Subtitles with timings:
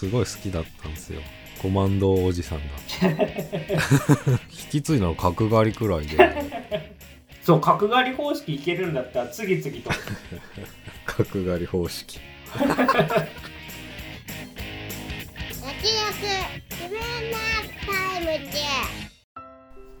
[0.00, 1.20] すごい好きだったんですよ。
[1.60, 2.64] コマンドおじさんが
[4.48, 6.16] 引き継いだの角刈りくらいで。
[7.44, 9.90] そう角刈り方式いけるんだったら次々と。
[11.04, 12.18] 角刈り方式。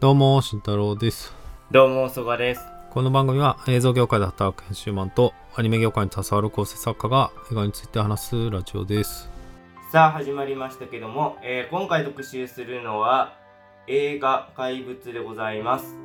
[0.00, 1.34] どうも慎太郎です。
[1.70, 2.62] どうもそがです。
[2.88, 9.29] この番組は映像業界で働く編集マンとアニメ業界に携わる構成作家が映画について話すラジオです
[9.90, 13.36] さあ始まりましたけども、えー今回特集するのは
[13.88, 15.98] 映画「怪物」でございます。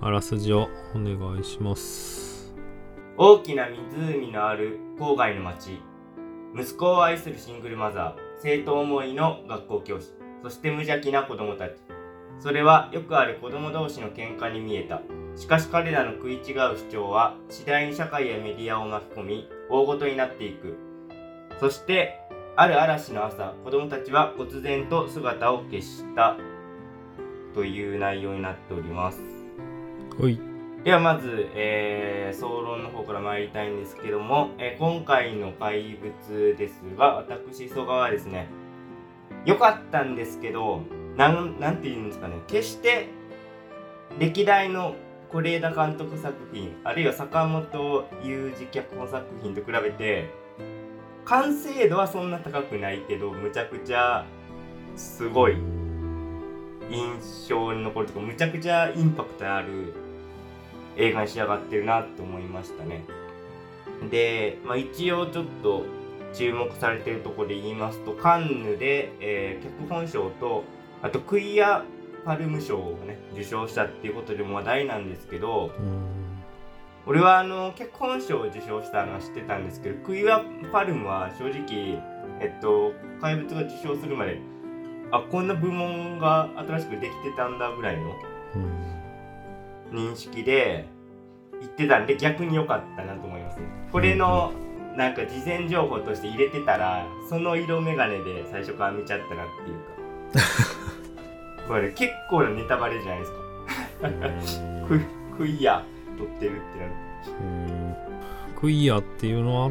[0.00, 2.56] あらすじをお願いします。
[3.18, 5.78] 大きな湖のある郊外の町
[6.56, 8.14] 息子を愛するシングルマザー。
[8.38, 10.06] 生徒思いの学校教師。
[10.42, 11.72] そして無邪気な子供たち。
[12.38, 15.02] それはよくある子供同士の喧嘩に見えた。
[15.36, 20.78] しかし彼らの食い違う主張は次第に社会やメディアを巻き込み大ごとになっていく。
[21.60, 22.26] そして
[22.60, 26.36] ある嵐の朝子供たちは忽然と姿を消した
[27.54, 29.20] という内容になっております。
[30.18, 30.40] ほい。
[30.82, 38.48] ではまず、えー、総論の方から参りたいんですけども、えー今回の怪物ですが私曽我はですね
[39.44, 40.82] 良かったんですけど
[41.16, 43.06] なんなんて言うんですかね決して
[44.18, 44.96] 歴代の
[45.32, 50.28] 是枝監督作品あるいは坂本雄二脚本作品と比べて
[51.28, 54.24] 完成度はそんな高くないけどむちゃくちゃ
[54.96, 55.56] すごい
[56.90, 59.92] 印象に残るとかむちゃくちゃインパクトある
[60.96, 63.04] 映画に仕上がってるなと思いましたね。
[64.10, 65.84] で、まあ、一応ちょっと
[66.32, 70.64] 注目されてるとこで言いますとカンヌで、えー脚本賞と
[71.02, 71.84] あとクイア・
[72.24, 76.27] パルム賞をね受賞したっていうことでも話題なんですけどうん。
[77.08, 81.98] 俺はあの脚本賞を受賞したのは知ってたんですけどクイア・パルムは正直
[82.38, 84.38] えっと怪物が受賞するまで
[85.10, 88.14] あこんな部門が新しくできてたんだぐらいの
[88.56, 90.86] うん認識で
[91.60, 93.58] 言ってたんで逆に良かったなと思います。
[93.58, 94.52] ねこれの
[94.94, 99.78] なんか事前情報として入れてたらその色眼鏡で最初から見ちゃったなっていう
[100.36, 100.44] か。
[101.68, 103.38] これ結構なネタバレじゃないですか。
[104.88, 105.00] ク
[105.38, 105.82] クイア
[106.18, 106.92] 撮ってるってなる。
[107.40, 107.44] う。
[107.44, 107.94] ん
[108.56, 109.70] クイアっていうのは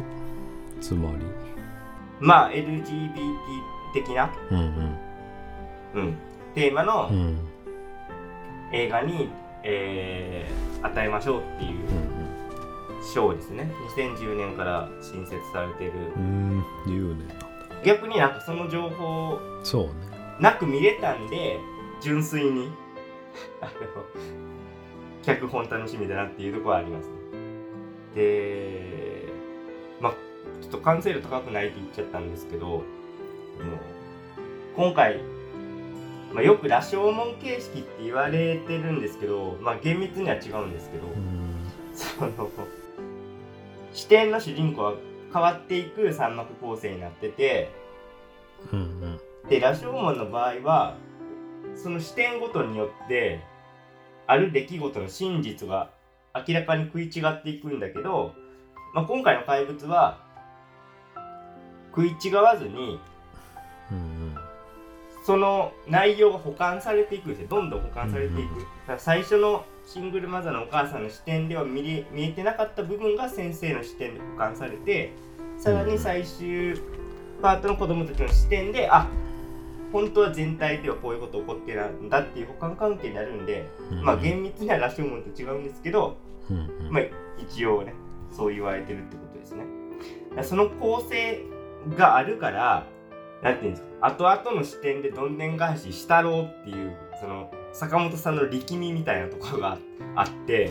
[0.80, 1.18] つまり？
[2.20, 3.12] まあ LGBT
[3.94, 4.96] 的な、うんうん。
[5.94, 6.16] うん、
[6.54, 7.38] テーマのうん。
[8.72, 9.30] 映画に、
[9.62, 11.78] えー与えましょうっていう
[13.14, 13.68] 賞ですね。
[13.96, 15.92] 2010年から新設されてる。
[16.16, 16.22] うん。
[16.52, 17.28] うん10年
[17.84, 19.92] 逆になんかその情報そうね。
[20.40, 21.58] なく見れたんで
[22.00, 22.70] 純粋に。
[23.60, 23.70] あの
[25.28, 27.14] 脚本楽しみだなっていうところはありますね。
[28.14, 29.24] で
[30.00, 30.12] まあ
[30.62, 32.82] ちょっと完成度高くないって言っちゃったんですけど
[34.74, 35.20] 今回、
[36.32, 41.48] まあ、よく羅生門形式って言われてるんですけどまあ厳密には違うんですけど、うん。
[41.94, 42.50] その
[43.92, 44.94] 視点の主人公は
[45.32, 47.70] 変わっていく三幕構成になってて
[48.72, 49.20] うんうん。
[49.50, 50.96] で羅生門の場合は
[51.76, 53.42] その視点ごとによって
[54.28, 55.90] ある出来事の真実が
[56.34, 58.34] 明らかに食い違っていくんだけど、
[58.94, 60.20] まあ、今回の怪物は
[61.90, 63.00] 食い違わずに
[63.90, 64.36] うん
[65.24, 67.48] その内容が保管されていくんですよ。
[67.48, 68.58] どんどん保管されていく、うん。
[68.60, 75.12] だから最初のシングルマザーのお母さんの視点では見れ見えてなかった部分が先生の視点で保管されて
[75.58, 76.80] さらに最終
[77.42, 79.06] パートの子供たちの視点であ
[79.92, 84.04] 本当は全体ではこういうこと起こってるんだっていう保管関係になるんで、うん。
[84.04, 86.16] まあ厳密にはラッシュモンと違うんですけど、
[86.50, 86.60] うんう
[86.90, 86.92] ん。
[86.92, 87.02] まあ
[87.38, 87.94] 一応ね
[88.30, 89.64] そう言われてるってことですね。
[90.42, 91.42] その構成
[91.96, 92.86] があるから
[93.42, 99.78] なんていうんですか後々の視点でどんでん返ししたろうっていうその坂本さんの力みみたいなところが
[100.16, 100.70] あって。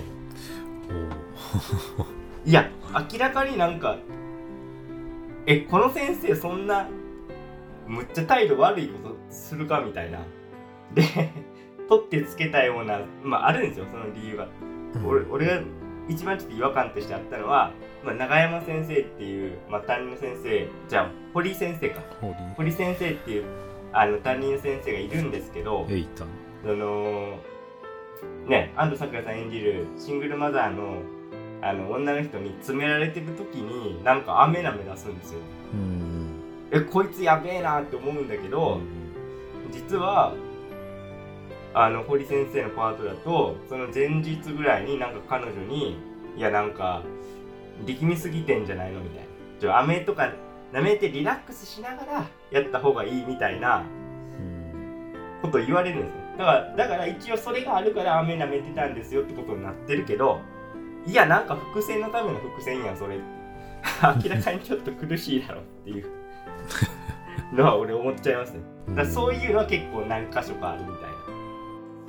[2.46, 2.70] いや
[3.12, 3.98] 明らかになんか
[5.46, 6.88] えこの先生そんな
[7.88, 10.20] むっちゃ態度悪いことするかみたいな。
[10.94, 11.04] で
[11.90, 14.48] 取ってつけたようなまああるんですよその理由が。
[15.04, 15.62] お俺俺が
[16.08, 17.72] 一番ちょっと違和感としてあったのは、
[18.04, 22.02] まあ、長山先生っていう、まあ、担任の先生じゃあ堀井先生か。
[22.56, 23.46] 堀先生っていう
[23.94, 25.88] あの担任の先生がいるんですけど
[26.64, 27.38] その
[28.48, 31.02] ね安藤サクラさん演じるシングルマザーの
[31.62, 35.40] あの女の人に詰められてる時になんか雨なめ出すんですよ。
[35.74, 36.07] うん
[36.72, 38.82] えこいつやべえなって思うんだけうど、ん。
[39.72, 40.34] 実は
[41.74, 45.98] あの堀先生のパートだとその前日ぐらいになんか彼女に
[46.38, 47.04] 「いやなんか
[47.86, 49.26] 力みすぎてんじゃないの?」みたいな
[49.60, 50.32] 「ちょ雨とか
[50.74, 53.84] 舐めてリラックスしながらやった方がいいみたいな
[54.40, 55.14] うん。
[55.42, 56.16] ことを言われるんですよ。
[56.38, 60.40] だからだから一応それがあるから飴舐めてたんですよってことになってるけど
[61.06, 63.18] いやなんか伏線のための伏線やんそれ
[64.24, 66.06] 明らかにちょっと苦しいだろっていう
[67.54, 68.60] のは俺思っちゃいますね。
[68.96, 71.02] だそういうのは結構何箇所かあるみたい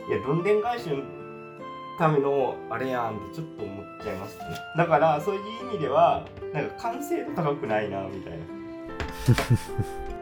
[0.08, 0.14] な。
[0.16, 1.02] いやどんでん返しの
[1.99, 4.44] ためのあれやんってちょっと思っちゃいますね。
[4.76, 8.38] だからそういう意味ではなんか完成度高くないなみたいな。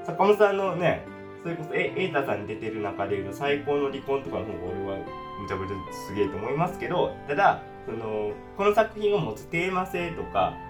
[0.05, 1.05] 坂本さんのね
[1.43, 4.99] それこそえ瑛太さんに出てる中でいうと最高の離婚とかの方が俺は
[5.41, 10.66] むちゃくちゃすげえと思いますけどただそのこの作品を持つテーマ性とかうん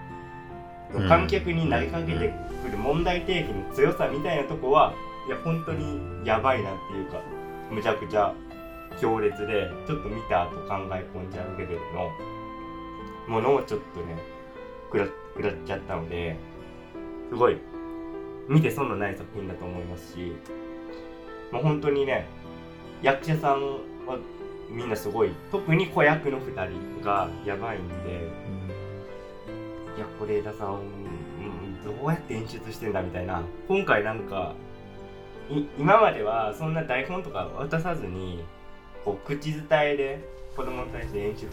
[1.07, 4.93] 観客に投げかけてくる問題提起の強さみたいなとこは
[5.27, 7.21] いや本当にやばいなっていうか
[7.69, 8.33] むちゃくちゃ
[8.99, 12.11] 強烈でちょっと見た後考え込んじゃうレベルの
[13.27, 14.17] ものをちょっとね
[14.91, 14.97] 食
[15.43, 16.37] らっちゃったので
[17.29, 17.57] すごい
[18.47, 20.33] 見て損のない作品だと思いますし
[21.51, 22.27] もう本当にね
[23.01, 23.61] 役者さん
[24.07, 24.17] は
[24.69, 25.31] みんなすごい。
[25.51, 28.29] 特に子役の2人がやばいんで
[29.97, 33.41] いや是枝さん、うん、どうやって演出してんだみたいな。
[33.67, 34.53] 今回なんか
[35.49, 38.43] い今まではそんな台本とか渡さずに
[39.03, 40.19] こう口伝えで
[40.55, 41.47] 子供に対して演出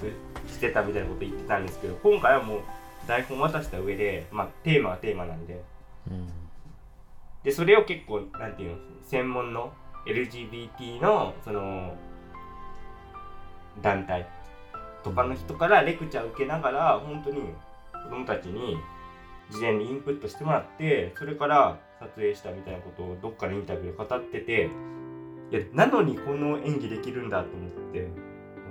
[0.47, 2.61] してたみたいなこと言ってたんですけど今回はもう
[3.07, 5.63] 台本渡した上で、まあ、テーマはテーマなんで。
[6.11, 6.29] うん。
[7.43, 9.73] でそれを結構なんていうの専門の
[10.07, 11.95] LGBT のその
[13.83, 14.27] 団体
[15.03, 17.43] とかの人からレクチャー受けながら本当に
[18.05, 18.77] 子供たちに
[19.51, 24.71] 事前にインプットしてもらってそれから撮影したみたいなことをどっかのインタビューで語ってて
[25.51, 28.09] いやなのにこの演技できるんだと思って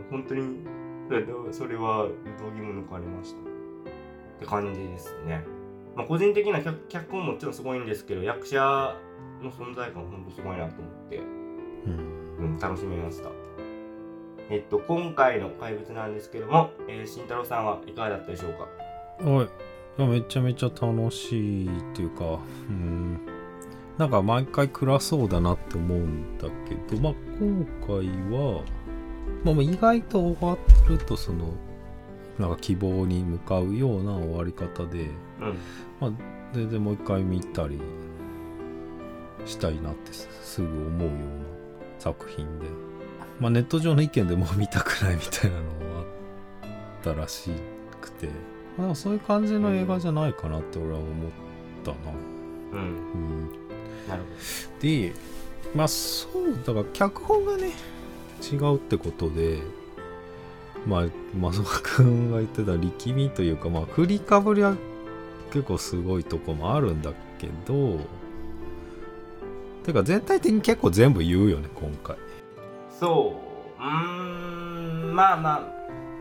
[0.10, 0.66] 本当に
[1.08, 2.08] それそれは
[2.40, 3.42] 道義も抜かれました？
[3.42, 3.44] っ
[4.40, 5.44] て感じですね。
[5.96, 8.96] まあ、個人的な脚脚本ももちろんすごいんですけど役者
[9.42, 12.24] の存在感ほんとすごいなと思って、うん。
[12.40, 13.30] うん、楽しめました。
[14.50, 18.68] えっと今回の怪物なんですけども、えー、慎太郎さんはいかがだったでしょうか？
[19.20, 20.04] はい。
[20.06, 22.40] めちゃめちゃ楽しいっていうか
[22.70, 23.20] うん。
[23.98, 28.64] なんか毎回暗そうだなって思うんだけどまあ今回は、
[29.44, 30.58] まあ、まあ意外と終わ
[30.88, 31.54] るとその
[32.40, 35.10] なんか希望に向かうような終わり方で
[36.02, 36.18] うん。
[36.54, 37.80] 全然もう一回見たり
[39.46, 41.18] したいなってすすぐ思うような
[42.00, 42.68] 作品で、
[43.40, 46.68] まあ、ネット上の意見でもう見たくないみたいなのはあ
[47.02, 47.52] ったらし
[48.00, 48.36] くて、まあ、
[48.78, 51.10] でもそういう感じの映画じゃないかなって俺は思っ
[51.84, 51.98] たな。
[52.72, 52.80] うん。
[52.80, 53.50] うん、
[54.08, 54.24] なる
[54.80, 55.14] で
[55.76, 57.72] まあそうだから脚本がね
[58.42, 59.60] 違うってことで
[60.86, 61.06] まあ
[61.40, 64.76] 松岡君が言ってた力みというかまあ振りかぶりは
[65.52, 68.00] 結構すごいとこもあるんだけど
[69.84, 72.16] てか全体的に結構全部言うよね今回。
[73.00, 73.36] そ
[73.80, 73.82] う。
[73.82, 75.73] うーんまあまあ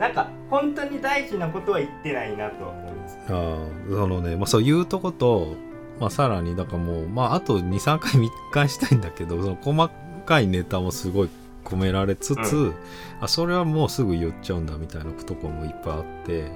[0.03, 3.19] なんか本当に大事なことは言ってないなとは思います。
[3.29, 5.55] あーそのね、まあ、そういうとこと、
[6.01, 9.91] まあ、さらにだからもう、まあ、あと23回密回したいんだけど その細
[10.27, 11.29] かいネタもすごい
[11.65, 12.75] 込められつつ、う
[13.21, 16.51] あそれはもうすぐ言っちゃうんだみたいなところもいっぱいあって、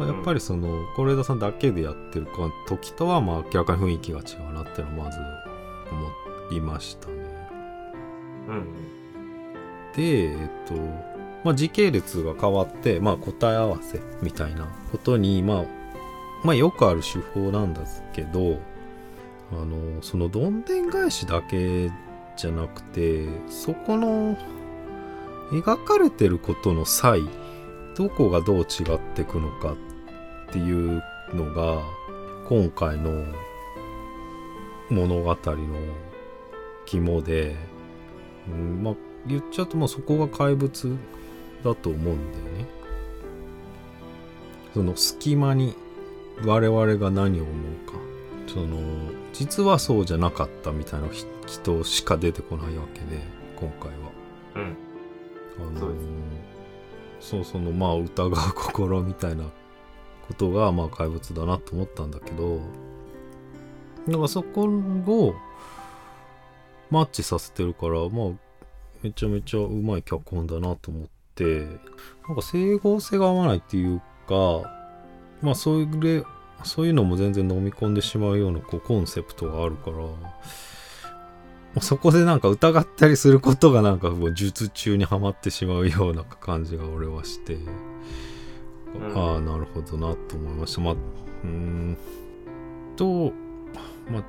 [0.00, 2.26] まあ、やっぱりその是枝さんだけでやってる
[2.66, 5.18] 時とはまあ明らかに雰囲気が違うなっていうのをまず
[5.92, 7.14] 思いましたね。
[8.48, 8.92] うん。
[9.94, 11.11] で、えっと、
[11.44, 15.64] まあ、時系列が変わって、まあ、答え合わせみたいなことに、まあ、
[16.44, 18.58] まあ、よくある手法なんですけど、
[19.52, 21.90] あの、そのどんでん返しだけ
[22.36, 24.36] じゃなくて、そこの
[25.50, 27.22] 描かれてることの際、
[27.96, 28.62] どこがどう違
[28.94, 29.74] ってくのか
[30.48, 31.02] っていう
[31.34, 31.82] のが、
[32.48, 33.24] 今回の
[34.90, 35.36] 物語の
[36.86, 37.56] 肝で、
[38.48, 38.94] うん、まあ
[39.26, 40.96] 言っちゃうともうそこが怪物
[41.64, 42.66] だと思うんだよね。
[44.74, 45.74] その隙間に
[46.44, 47.92] 我々が何を思うか
[48.46, 48.78] その
[49.32, 53.22] 実はそうじゃなかったみたいなひ人しか出てこないわけで
[53.56, 53.96] 今回は。
[54.56, 54.76] うん
[55.58, 55.98] あのそうで
[57.20, 59.44] すそうそのまあ疑う心みたいな
[60.26, 62.58] ことがまあ怪物だなと思ったんだけど
[64.08, 65.34] だからそこを
[66.90, 68.30] マッチさせてるからまあ
[69.02, 71.10] めちゃめちゃうまい脚本だなと思って
[71.40, 74.62] なんか整合性が合わないっていうか
[75.40, 76.24] まあそれ
[76.64, 79.96] そういうのも全然飲み込んでしまうようなこうコンセプトがあるから
[81.80, 87.66] そこでなんか疑ったりすることがなんかもう術中にはまってしまうような感じが俺はして、ん。
[89.14, 90.82] ああなるほどなと思いました。
[90.82, 91.96] まあうーん
[92.96, 93.32] と
[94.10, 94.22] まあ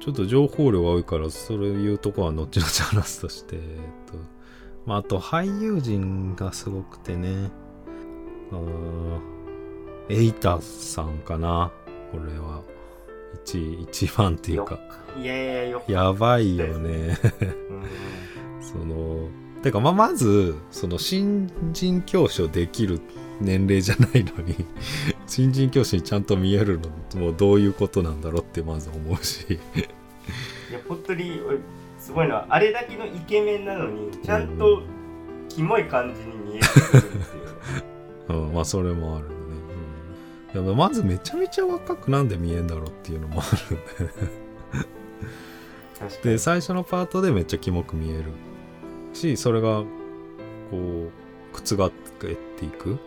[0.00, 3.62] ちょっと情報量が多いからそれいうとこは後々話すとして、えっ
[4.10, 4.39] と
[4.86, 7.50] まあ、あと俳優陣がすごくてね。
[10.08, 11.70] エイタさんかな。
[12.10, 12.62] これは。
[13.44, 14.78] 一一番っていうか。
[15.16, 17.18] いやいやよやばいよね。
[17.70, 17.84] うん。
[18.60, 19.28] その
[19.62, 23.00] てかまあまずその新人教師をできる
[23.40, 24.54] 年齢じゃないのに
[25.26, 26.80] 新人教師にちゃんと見える
[27.14, 29.46] のもどういうことなんだろうってまず思うし。
[30.70, 31.58] いや本当に俺
[32.10, 34.82] すごいのはあれだけのイケメンなのにちゃんと
[35.48, 37.02] キモい感じに見えるんですよ
[38.30, 39.34] うん、 まあそれもあるね、
[40.56, 43.76] うん、いやまずめちゃめちゃ若くなんで見えんだろうっていうのもある
[46.08, 48.24] んでで最初のパートでめっちゃキモく見える
[49.12, 49.84] しそれが
[50.72, 51.10] こう
[51.52, 52.98] 覆っていく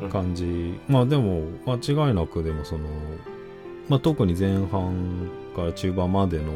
[0.00, 0.08] うん。
[0.08, 1.74] 感じ、まあでも間
[2.08, 2.88] 違いなくでもその、
[3.90, 6.52] まあ、特に前半から中盤までの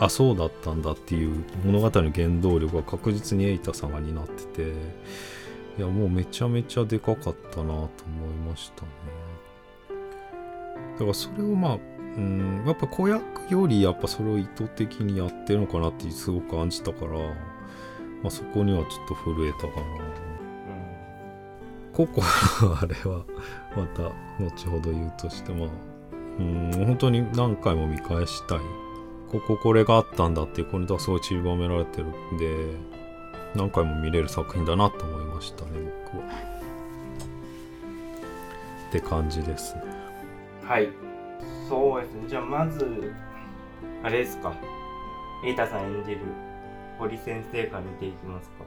[0.00, 4.72] あそうだったんだっていう物語の原動力が確実にエイタさんが担ってて
[5.78, 7.88] いやもうめちゃめちゃでかかったなと思い
[8.48, 8.88] ましたね。
[10.94, 11.78] だからそれをまあ
[12.16, 17.26] うんやっぱ子役よりやっぱそれを意図的にやってるのかなってすごく感じたから、ま
[18.26, 20.18] あ、そこにはちょっと震えたかな。
[21.92, 23.24] ココのあれは
[23.76, 24.02] また
[24.40, 25.68] 後ほど言うとしてまあ
[26.38, 28.87] うん本当に何回も見返したい。
[29.30, 32.66] こここれがあったんだっていうポイントがすごい散りばめられてるんで
[33.54, 35.70] 何回も見れる作品だなと思いましたね
[36.12, 36.58] 僕は。
[38.88, 39.82] って感じですね。
[40.64, 40.88] はい。
[41.68, 42.24] そうですね。
[42.26, 43.12] じゃあまず
[44.02, 44.54] あれですか。
[45.42, 46.20] 瑛太さん演じる
[46.98, 48.64] 堀先生から見ていきますか。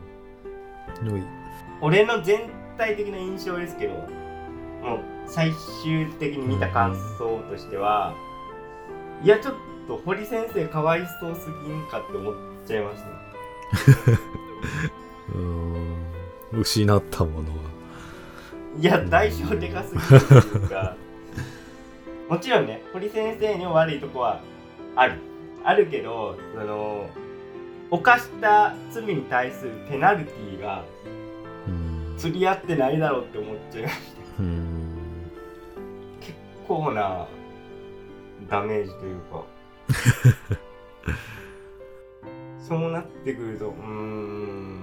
[1.82, 5.52] 俺の全体的な印象ですけどもう最
[5.84, 8.14] 終的に見た感想としては
[9.24, 9.60] いやちょっと
[9.98, 12.34] 堀先生かわいそうすぎんかって思っ
[12.68, 14.12] ちゃいました。
[15.34, 16.12] うーん。
[16.54, 17.56] 失ったものは。
[18.80, 20.96] いや代償でかすぎるいうか。
[22.30, 24.42] もちろんね堀先生にも悪いとこは
[24.96, 25.14] ある。
[25.64, 27.10] あるけどその
[27.92, 30.84] 犯した罪に対するペナルティーが
[31.68, 32.16] うん。
[32.18, 33.96] 釣り合ってないだろうって思っちゃいまし
[34.38, 34.44] た。
[34.44, 34.98] うん。
[36.20, 36.34] 結
[36.68, 37.28] 構な
[38.50, 39.44] ダメージというか
[42.60, 44.82] そうなってくるとうーん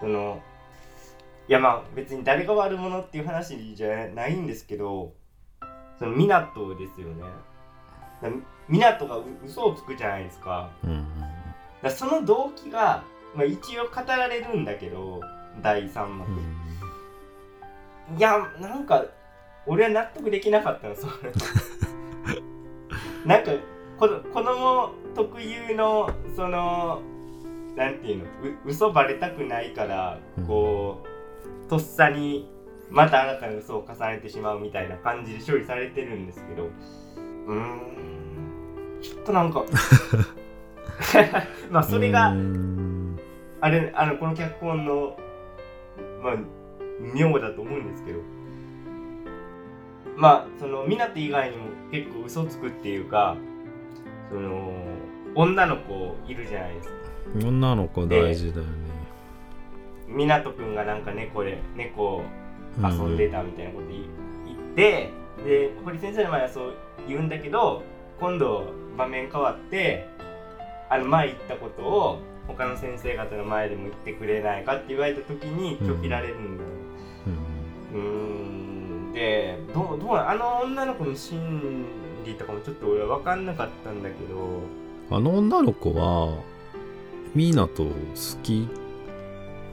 [0.00, 0.42] その
[1.48, 5.14] いやまあ別に誰が悪者っていう話じゃないんですけど
[5.98, 6.28] その湊
[6.78, 7.24] ですよね。
[8.22, 8.28] だ
[8.68, 10.70] 湊がう嘘をつくじゃないですか。
[10.84, 11.06] うん
[11.82, 13.02] だその動機が、
[13.34, 15.20] まあ、一応語られるんだけど
[15.62, 16.30] 第3幕、
[18.16, 19.04] いやなんか
[19.66, 21.12] 俺は納得できなかったのそれ
[23.24, 23.52] なんか
[23.98, 27.02] こ子供特有のその
[27.76, 28.24] なんていうの？
[28.24, 28.28] う
[28.66, 31.04] 嘘バレたくないからこ
[31.66, 32.48] う、とっさに
[32.90, 36.64] また新たな嘘を重ねてしまうみたいな感じで処理されてるんですけど。
[36.64, 37.80] うーん。
[39.00, 39.64] ちょっとなんか
[41.70, 43.18] まあそれが、うん。
[43.60, 45.16] あれあのこの脚本の
[46.22, 46.36] まあ
[47.00, 48.20] 妙だと思うんですけど。
[50.16, 53.36] まあその湊以外にも結構嘘つくっていうか
[54.30, 54.72] その
[55.34, 56.94] 女の子いるじゃないですか。
[57.46, 58.72] 女の子大事だよね。
[60.08, 62.22] 湊くんがなんか猫で猫
[62.82, 64.02] 遊んでたみたいなこと言
[64.46, 65.10] 言って、
[65.44, 66.74] で堀先生の前はそう
[67.06, 67.82] 言うんだけど
[68.20, 70.08] 今度場面変わって
[70.90, 76.70] あの前言ったことを他の先生方の前でも言ってくれないかって言われた時に拒否られるんだよ、
[77.94, 78.00] うん。
[78.00, 79.12] うーん。
[79.12, 81.84] でどうどうなあの女の子の心
[82.28, 84.62] 理とかもちょっと俺は分かんなかったんだけど
[85.10, 86.38] あの女の子は
[87.34, 87.92] ミーナと好
[88.42, 88.68] き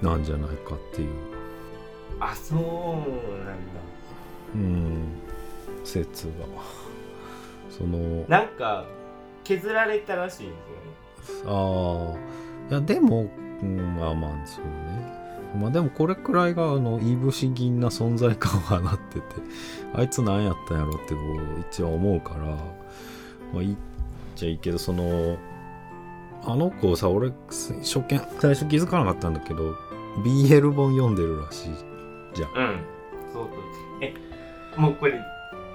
[0.02, 1.10] なんじゃないかっていう、
[2.20, 3.86] あそうなんだ。
[4.54, 5.08] うん、
[5.84, 6.32] 説が
[7.70, 8.86] そのなんか
[9.44, 10.56] 削られたらしいんで
[11.24, 12.18] すよね。
[12.70, 13.30] ああいやでも、
[13.62, 14.95] うん、まあまあそうね
[15.56, 19.26] まあでもこれくらいがあのいぶし銀な存在感を放ってて。
[19.94, 22.46] あいつ何やったんやろってこう一応思うから。
[23.54, 23.76] まあいいっ
[24.36, 25.38] ちゃいいけどその
[26.44, 29.76] あの子さ俺初見最初気づかなかったんだけど
[30.24, 31.70] BL 本読んでるらしい
[32.34, 32.50] じゃん。
[32.52, 32.80] うん。
[33.34, 33.50] そう
[34.02, 34.14] え
[34.78, 35.14] もうこれ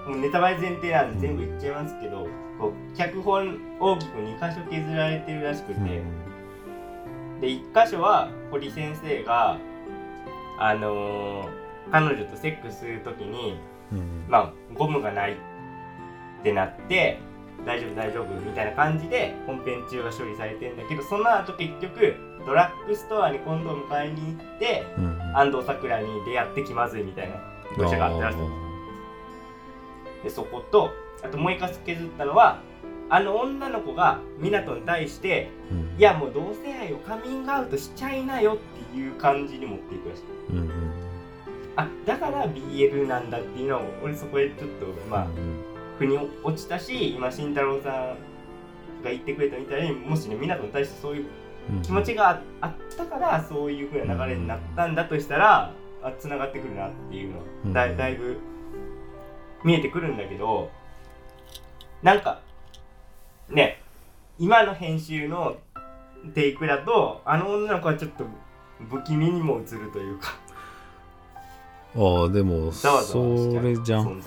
[0.06, 2.26] もうネタバレ前提なんで全部言っちゃいますけど、
[2.58, 6.02] こう脚本大きく2箇所削られてるらしくて、
[7.40, 9.58] で1箇所は堀先生が
[10.60, 13.58] あのー彼女とセックスするときに
[13.92, 14.24] うん。
[14.28, 15.36] まあゴムがないっ
[16.44, 17.18] てなって
[17.66, 22.14] 大丈夫大丈夫みたいな感じで本編中が処理されてんだけどその後結局
[22.46, 25.20] ドラッグストアに今度迎えに行ってうん。
[25.36, 27.36] 安藤サクラに出会って気まずいみたいな
[27.76, 28.38] 描写があったらしい。
[30.22, 30.90] でそこと
[31.24, 32.60] あともう一回削ったのは
[33.08, 35.96] あの女の子が湊に対してうん。
[35.98, 40.92] いやもう同性愛をカミングアウトしちゃいなよっていう感じに持っていくらしいうんうん。
[41.76, 45.30] あだから BL なんだっていうのを俺そこでちょっとまあうん
[45.98, 47.92] 腑に落ちたし今慎太郎さん
[49.04, 51.26] が言ってくれたみたいにもしね湊に対してそういう
[51.70, 58.38] うん気持ちがああったからそういう風な流れになったんだとしたらあ繋がってくるなっていうのうんだだいぶ
[59.64, 60.70] 見えてくるんだけど
[62.02, 62.40] なんか
[63.50, 63.82] ね
[64.38, 65.56] 今の編集の
[66.34, 68.24] テイクだとあの女の子はちょっと
[68.88, 70.34] 不気味にも映るというか。
[71.96, 74.22] ああでもそれじゃん。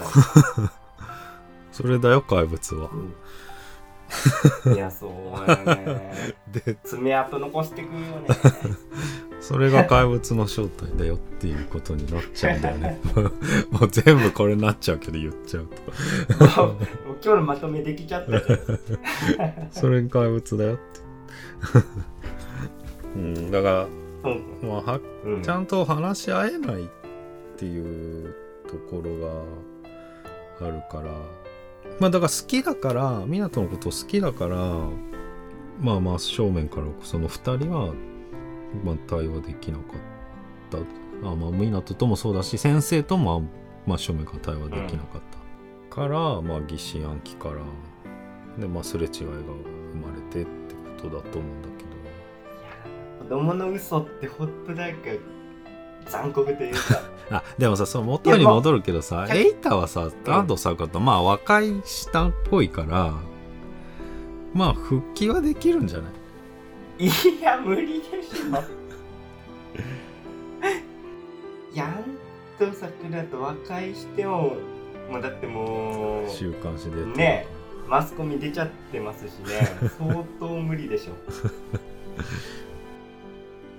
[1.71, 2.89] そ れだよ怪物は。
[2.91, 3.13] うん。
[4.75, 6.35] いやそうやね。
[6.51, 8.27] で爪痕残してくるよね。
[9.41, 13.01] それが怪物の正体だよっていうことになっちゃうんだよね。
[13.71, 16.55] もう全部これになっちゃうけど言っちゃうと。
[16.61, 16.77] もう
[17.21, 18.39] 今日のまとめできちゃった
[19.71, 20.83] それが怪物だよって。
[23.15, 24.02] うんだかうんら、
[24.61, 25.41] まあ、はうん。
[25.43, 26.87] ちゃんと話し合えないっ
[27.57, 28.33] ていう
[28.67, 29.45] ところ
[30.59, 31.11] があるから。
[31.99, 34.57] まあだから好きだから湊のこと好きだから
[35.79, 37.93] まあまあ正面からその2人は、
[38.83, 39.87] まあ、対話できなかっ
[40.71, 40.77] た。
[41.27, 43.43] あまあ湊ともそうだし先生とも、
[43.85, 45.21] まあ、正面から対話できなかっ
[45.89, 47.61] た、からまあ疑心暗鬼から
[48.59, 49.31] でまあすれ違いが
[49.93, 51.72] 生まれてってことだと思うんだけど
[53.23, 54.97] 子供の嘘ってほんとなんか
[56.05, 56.79] 残酷というか。
[57.37, 63.13] あでもさその元に戻るけどさエイタはさ安藤サクラとまあ和解したっぽいから
[64.53, 66.09] まあ復帰はできるんじゃな
[66.99, 67.07] い？
[67.07, 68.63] いや無理でしょ。
[71.73, 72.03] やん
[72.59, 74.57] と桜と和解しても
[75.09, 77.47] もうだっても週刊誌でうね
[77.87, 81.13] マスコミ出ちゃってますしね相当無理でしょ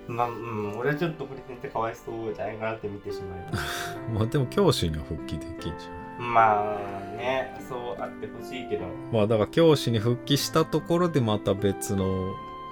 [0.07, 3.99] まあうん俺はちょっと堀先生かわいそうじゃないかなって見てしまいます。
[4.12, 6.33] まあでも教師には復帰できんじゃん。
[6.33, 8.85] まあねそうあってほしいけど。
[9.12, 12.05] まあだから教師に復帰したところでまた別の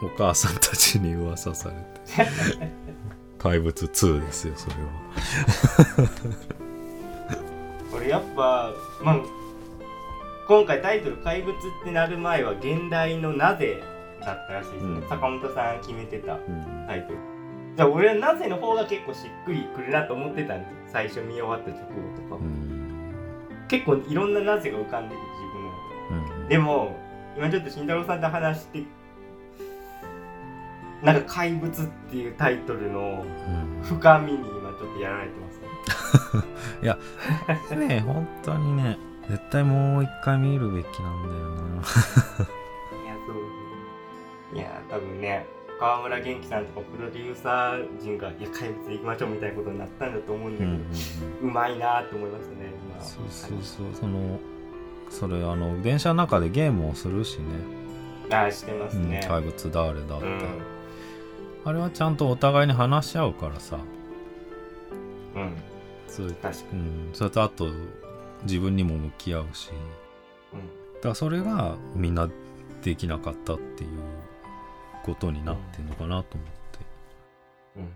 [0.02, 2.30] お母さんたちに噂されて。
[3.38, 4.80] 怪物2ですよそれは。
[7.96, 9.16] 俺やっぱまあ
[10.46, 13.82] 今回タイトル「怪物」ってなる前は現代のなぜ
[14.24, 14.84] だったらしいです。
[14.86, 15.08] ね、うん。
[15.08, 16.84] 坂本さん決めてたうん。
[16.86, 17.18] タイトル。
[17.76, 21.86] じゃあ俺はなぜの方が結構しっくりくるなと思ってたんで最初見終わった直後
[22.22, 23.12] とか、うん。
[23.68, 25.42] 結構いろんななぜが浮かんでくる自
[26.10, 26.48] 分の中うん。
[26.48, 26.96] でも
[27.36, 28.84] 今ちょっと慎太郎さんと話して
[31.02, 33.82] なんか「怪物」っていうタイトルのうん。
[33.82, 35.72] 深みに今ちょっとやられてますね。
[37.88, 41.48] ね本当にね絶対もう一回見るべきなんだよ
[42.46, 42.61] な
[44.54, 45.46] いや多分ね
[45.78, 50.80] 川村元気さんとかプロデューサー陣が「いや怪物でいきましょう」みたいなことになったんだと思うんだけど、うんう
[51.42, 51.48] うん。
[51.48, 53.86] うんまいなと思いましたね今そうそうそう。
[53.92, 54.38] その
[55.10, 57.44] それあの電車の中でゲームをするしね。
[58.30, 60.42] ああしてますうんね、怪物誰だって、うん。
[61.64, 63.78] あれはちゃんとお互いに話し合うからさ。
[65.34, 65.54] うん。
[66.06, 67.68] そう確かうん、それとあと
[68.44, 69.70] 自分にも向き合うし。
[69.70, 69.78] に、
[70.94, 72.28] だからそれがみんな
[72.82, 73.90] できなかったっていう
[75.04, 76.78] ことになってんのかなと思って、
[77.76, 77.90] うんうん。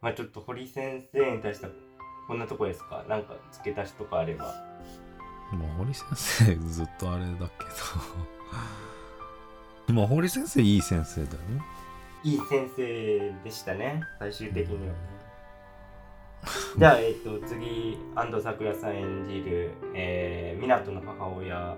[0.00, 1.72] まあちょっと堀先生に対しては
[2.28, 3.04] こんなとこですか？
[3.08, 4.44] なんか付け足しとかあれば。
[5.52, 7.48] まあ堀先生ずっとあれだけど。
[9.94, 11.62] まあ堀先生いい先生だよね。
[12.24, 14.02] いい先生でしたね。
[14.18, 14.94] 最終的には
[16.76, 21.76] じゃあ、えっと次安藤サクラさん演じる、えー、湊の母親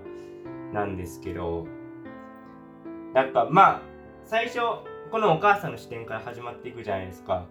[0.73, 1.67] なんですけど
[3.15, 3.81] なんかまあ
[4.25, 4.59] 最初
[5.09, 7.45] このお母さんの視点から始まっていくじゃないですか。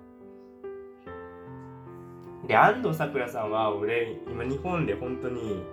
[2.46, 5.64] で安藤サクラさんは俺今日本で本当に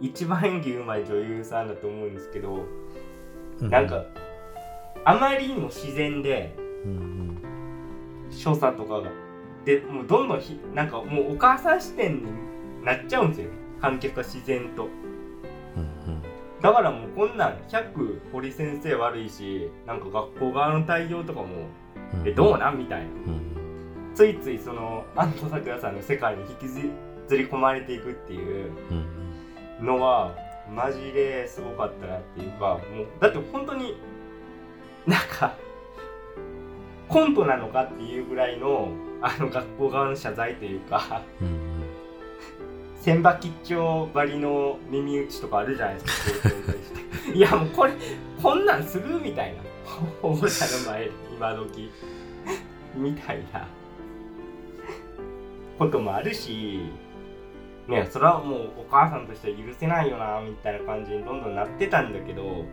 [0.00, 2.64] 一番演技うまい女優さんだと思うんですけど、
[3.60, 4.02] なんか
[5.04, 7.38] あまりにも自然でうん
[8.30, 9.10] 所作とかが。
[9.66, 14.84] でもうどんどんひなんかもうお母さん視点になっちゃうんですよ観客が自然と。
[14.84, 15.01] うんうん
[16.62, 21.46] だからもうこんなん100堀先生悪いしなんか学校側の対応とかも
[22.14, 22.28] うん。
[22.28, 23.06] えどうなんみたいな。
[23.06, 24.12] うん。
[24.14, 26.80] ついついその安藤サクラさんの世界に引きず
[27.36, 28.70] り込まれていくっていう
[29.80, 29.86] うん。
[29.86, 30.34] のは
[30.72, 33.96] マジですごかったなっていうかもうだって本当に
[35.06, 35.54] なんか
[37.08, 38.88] コントなのかっていうぐらいの
[39.20, 41.61] あの学校側の謝罪というかうん
[43.02, 46.48] 千葉吉兆ばりの耳打ちとかあるじゃないですか
[47.34, 47.92] いやもうこれ
[48.40, 49.62] こんなんするみたいな
[50.22, 51.90] 保護者の前で今時
[52.94, 53.66] みたいな
[55.80, 56.92] こともあるし
[57.88, 62.64] ねそれはもうお母さんとしては許せないよなみたいな感じにどんどんなってたんだけど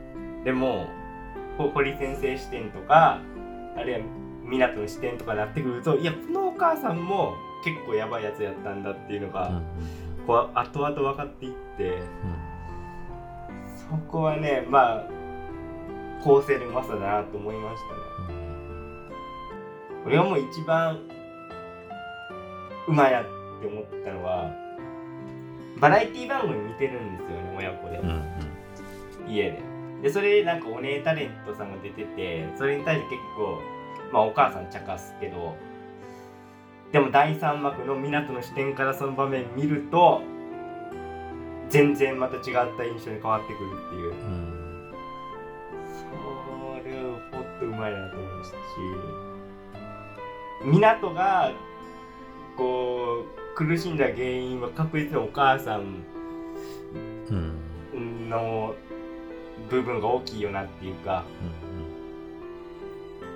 [0.44, 0.88] でも
[1.58, 3.20] ほ堀先生視点とか
[3.76, 4.00] あるいは
[4.44, 7.34] 湊の視点とかなってくるといやこのお母さんも
[7.66, 9.99] 結構やばいやつやったんだっていうのが、うん
[10.30, 12.06] うんこう後々分かっていってうん。
[13.76, 15.04] そこはねまあ
[16.24, 17.82] 構成のうまさだなと思いまし
[18.28, 18.40] たね。
[20.06, 21.00] 俺がもう一番
[22.88, 24.52] うまいなって思ったのは
[25.80, 29.32] バラエティ番組見てるんですよね親子で、うんうん。
[29.32, 29.62] 家で。
[30.04, 33.60] でそれなんかお姉タレントさんが出ててそれに対して結構
[34.14, 35.56] まあお母さん茶化すけど
[36.92, 40.22] でも第3幕の湊の視点からその場面見ると
[41.70, 42.44] 全然また違っ
[42.78, 44.12] た印象に変わってくるっていう。
[44.12, 44.56] うん
[46.82, 48.62] それはほんとうまいなと思いましたし
[50.64, 51.52] 湊が
[52.58, 56.04] こう苦しんだ原因は確実にお母さん
[57.94, 58.74] うんの
[59.70, 61.24] 部分が大きいよなっていうか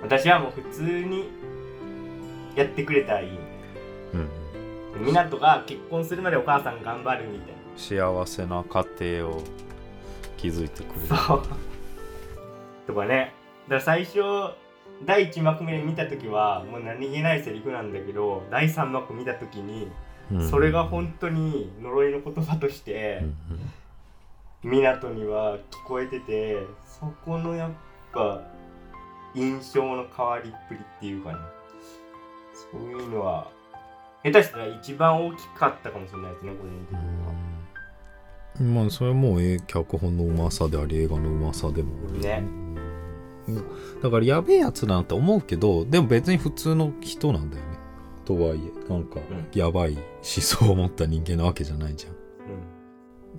[0.00, 0.02] ん。
[0.02, 1.28] 私はもう普通に
[2.56, 3.38] やってくれたらいいみ
[4.14, 5.04] うん。
[5.04, 8.86] たいな湊が結婚するまでお母さん頑張るみたい幸せな家
[9.18, 9.42] 庭を
[10.36, 11.08] 築いてくれる。
[11.08, 11.42] なそう。
[12.86, 13.34] とかね。
[13.64, 14.20] だから最初
[15.04, 19.90] 第1幕目見た時はもう何気ないセリフなんだけど第3幕見た時に
[20.30, 20.50] うん。
[20.50, 27.70] それが本当に呪いの言葉としてうん湊には聞こえててそこのやっ
[28.14, 28.40] ぱ
[29.34, 31.38] 印象の変わりっぷりっていうかね。
[32.72, 33.50] そういうのは
[34.24, 37.34] 下手したら一番大きかったかもしれないですね個人的には。
[38.60, 38.74] うん。
[38.74, 42.42] まあそれはもうえ脚本のうまさであり映画のうまさでもあるね。
[43.48, 43.54] うん。
[44.02, 47.78] だからやべえやつだなって思うけどでも別に普通の人なんだよね。
[48.24, 49.46] とはいえなんかうん。
[49.52, 52.14] やばい思想を持った人間なわけじゃないじゃん。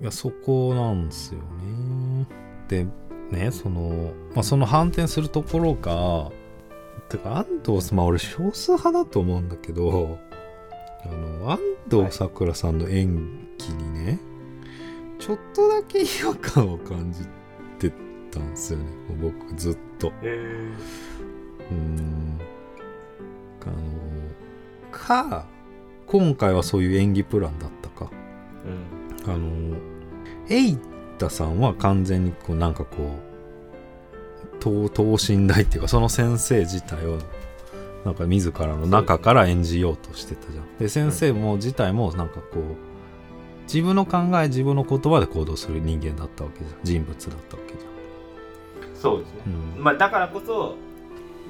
[0.00, 2.26] いやそこなんですよね。
[2.68, 2.86] で
[3.30, 6.30] ねその、まあ、その反転するところが
[7.08, 10.18] てか安藤さんまあ俺少数派だと思うんだけど
[11.10, 14.18] あの安藤サクラさんの演技にね、
[15.18, 17.26] ちょっとだけ違和感を感じ
[17.78, 17.94] て
[18.30, 18.86] たんですよね。
[19.20, 20.12] 僕ずっと。
[20.22, 20.72] え
[21.70, 22.40] うーん。
[23.62, 23.72] あの
[24.92, 25.46] か
[26.06, 28.10] 今回はそういう演技プランだったか。
[29.26, 29.32] うん。
[29.32, 29.76] あの
[30.48, 30.78] エイ
[31.18, 37.18] タさんは完全にこうなんかこう等等身大っていうかその先生自体を
[38.06, 40.78] なんか自らの中から演じようとしてたじゃん。
[40.78, 42.62] で先生も自体もなんかこう
[43.64, 46.78] 自分の考え自分の言葉で行動する人間だったわけじゃん。
[46.84, 47.80] 人物だったわけじ
[48.94, 49.40] そうですね。
[49.46, 50.76] ゃん。、うん、まあだからこそ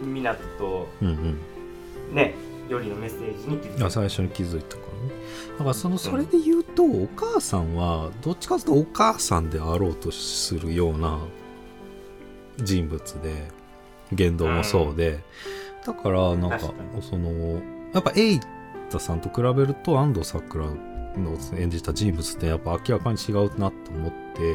[0.02, 2.14] 湊とうんうん。
[2.14, 2.34] ね
[2.70, 3.86] よりのメッセージに気づいた。
[3.86, 5.14] あ最初に気づいたからね。
[5.52, 11.18] だからそのそれで言うと、お母さんはどっちかというとお母さんであろうとするような
[12.56, 13.48] 人物で
[14.10, 15.20] 言動もそうで、
[15.87, 16.61] だからなんか
[17.01, 17.61] その
[17.94, 18.40] やっぱエイ
[18.90, 24.55] タさんと比べると安藤サクラの演じた人物ってやっぱ明らかに違うなと思って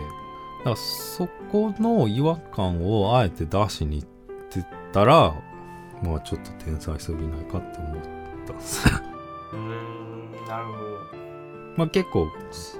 [0.59, 4.07] だからそこの違和感をあえて出しに行っ
[4.49, 5.33] てたら
[6.03, 7.97] まあちょっと天才すぎないかって思っ
[8.45, 8.87] たんです。
[9.53, 10.81] うーんなるほど。
[11.77, 12.27] まあ結構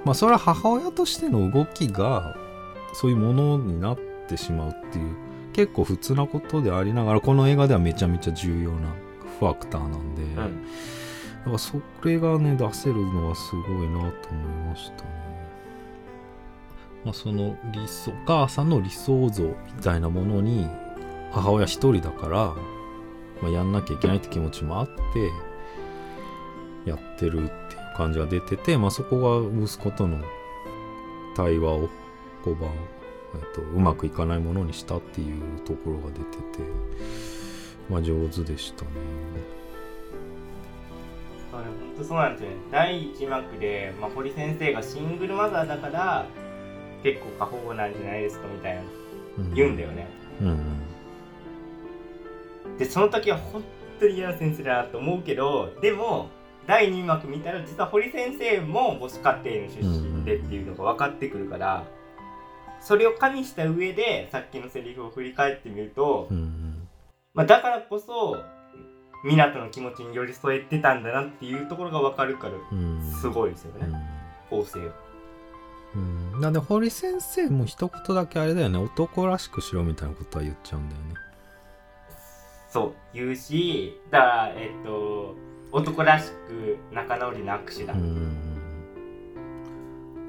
[0.04, 2.36] まあそれは母親としての動きが
[2.92, 5.16] そういうものになってしまうっていう
[5.52, 8.94] 結構普通なことでありながらこの映画ではめちゃめちゃ重要な
[9.38, 10.64] ファクターなんで、だうん
[11.44, 15.10] からそれがね出せるのはすごいなと思いましたね。
[17.04, 20.68] まあその理想お母さんの理想像みたいなものに
[21.32, 22.54] 母親一人だから、
[23.42, 25.30] まあ、やんなきゃいけないって気持ちもあって
[26.88, 30.22] やってるっていう感じが出てて、まあ、そこが息子との
[31.34, 31.88] 対話を
[32.44, 32.70] 5番、
[33.34, 36.24] えっと、うまくいかないものにしたっていうところが出て
[36.58, 36.62] て、
[37.88, 38.90] まあ、上手でしたね。
[41.52, 42.56] あれ本当そうなんですよね。
[42.70, 46.26] 第1幕で、まあ、堀先生がシングルマザーだから
[47.02, 48.82] 結構過保護なんじゃないですかみたいな
[49.54, 50.08] 言うんだよね、
[50.40, 50.52] うんう
[52.74, 52.78] ん。
[52.78, 53.62] でその時は本
[53.98, 56.30] 当に嫌な先生だなと思うけどでも
[56.66, 61.84] 第2幕見たら実は堀先生も母子家庭の出身でっていうのが分かってくるから、
[62.82, 66.88] それを加味した上でさっきのセリフを振り返ってみると、うんうん。
[67.32, 68.36] まあ、だからこそ
[69.24, 73.00] 湊の気持ちに寄り添えてたんだなっていうところが分かるからうん。
[73.20, 73.86] すごいですよね、
[74.50, 74.80] 構成
[75.94, 78.78] うん、なんで堀先生も一言だけあれだよね。
[78.78, 81.14] 男らしくしろみたいなことは言っちゃうんだよね。
[82.70, 85.36] そう言うしだからえっと
[85.70, 88.51] 男らしく仲直りの握手だ、うん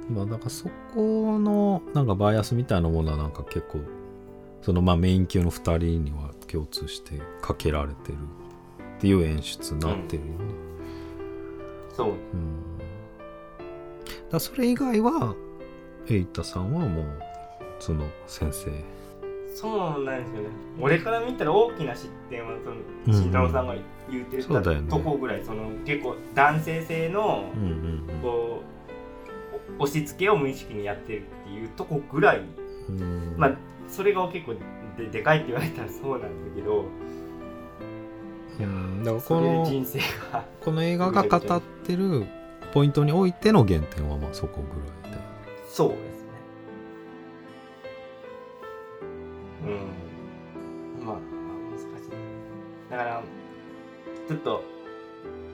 [0.10, 3.80] まあだからそこのなんかバイアスみたいなものはなんか結構
[4.62, 8.18] そのまあメイン級の2人には共通してかけられてる
[8.98, 10.38] っていう演出になってるよね、
[11.94, 12.10] そう。
[12.10, 12.18] うん、
[14.32, 15.36] だそれ以外は
[16.08, 17.06] エイタさんはもう
[17.80, 18.72] その先生。
[19.56, 20.50] そうなんですよね。
[20.80, 22.76] 俺から見たら大きな失点はその
[23.08, 23.13] うん。
[23.13, 23.76] 慎太郎さんが
[24.10, 24.89] 言ってたそうだよね。
[24.89, 28.73] とこぐらいその結構男性性のうんうんこうお
[29.80, 32.42] 押し付けを無意識にやってるっていうとこぐらい。
[33.38, 33.58] まあ
[33.88, 34.56] それが結構
[34.98, 36.86] ででかいって言われたらそうなんだけど。
[38.60, 40.00] うんだからそこの人生
[40.32, 40.46] が。
[40.62, 42.26] この映画が語ってる
[42.74, 45.20] ポイントにおいての原点はまあそこぐらいで。
[45.68, 46.30] そうですね。
[51.00, 51.06] うん。
[51.06, 52.92] まあ難しい。
[52.92, 53.24] だから
[54.28, 54.73] ちょっと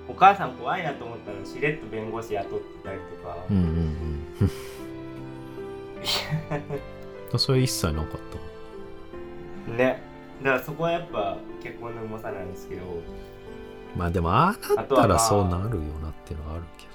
[0.09, 3.63] お母さん怖いなと思ったのしれっと弁護士雇ってたりとか、うんうん
[7.31, 7.39] うん。
[7.39, 8.19] それ一切なかっ
[9.67, 10.01] たね
[10.43, 12.51] だからそこはやっぱ結婚のうまさなん。
[12.51, 12.81] ですけど、
[13.95, 16.87] まあでもああなったらそうなるよなっていうのはあるけ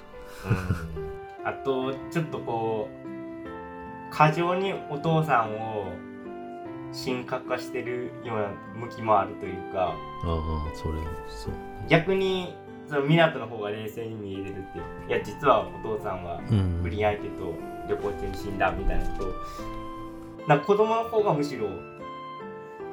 [1.43, 5.55] どあとちょっとこう過剰にお父さん。
[5.55, 5.85] を
[6.95, 8.47] 神格化してるような
[8.87, 10.93] 向きもあるというかああそれ
[11.27, 11.53] そう
[11.89, 12.55] 逆に
[12.87, 16.79] その湊の方が冷静に見えれるっていや実はお父さんはうん。
[16.83, 17.53] 不倫相手と
[17.89, 19.33] 旅行中に死んだみたいなことを
[20.47, 21.67] なんか子供の方がむしろ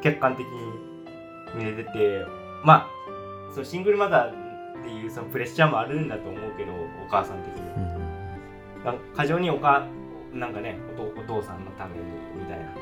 [0.03, 0.53] 客観的に
[1.55, 2.25] 見れてて
[2.65, 2.91] まあ
[3.53, 7.61] そのシングルマザーっていうそのプレッシャーもあるんだと思うけどお母さん的に。
[7.77, 8.03] うん
[9.15, 9.87] 過剰におか
[10.33, 12.03] なんかねお父お父さんのために
[12.37, 12.75] みたいな。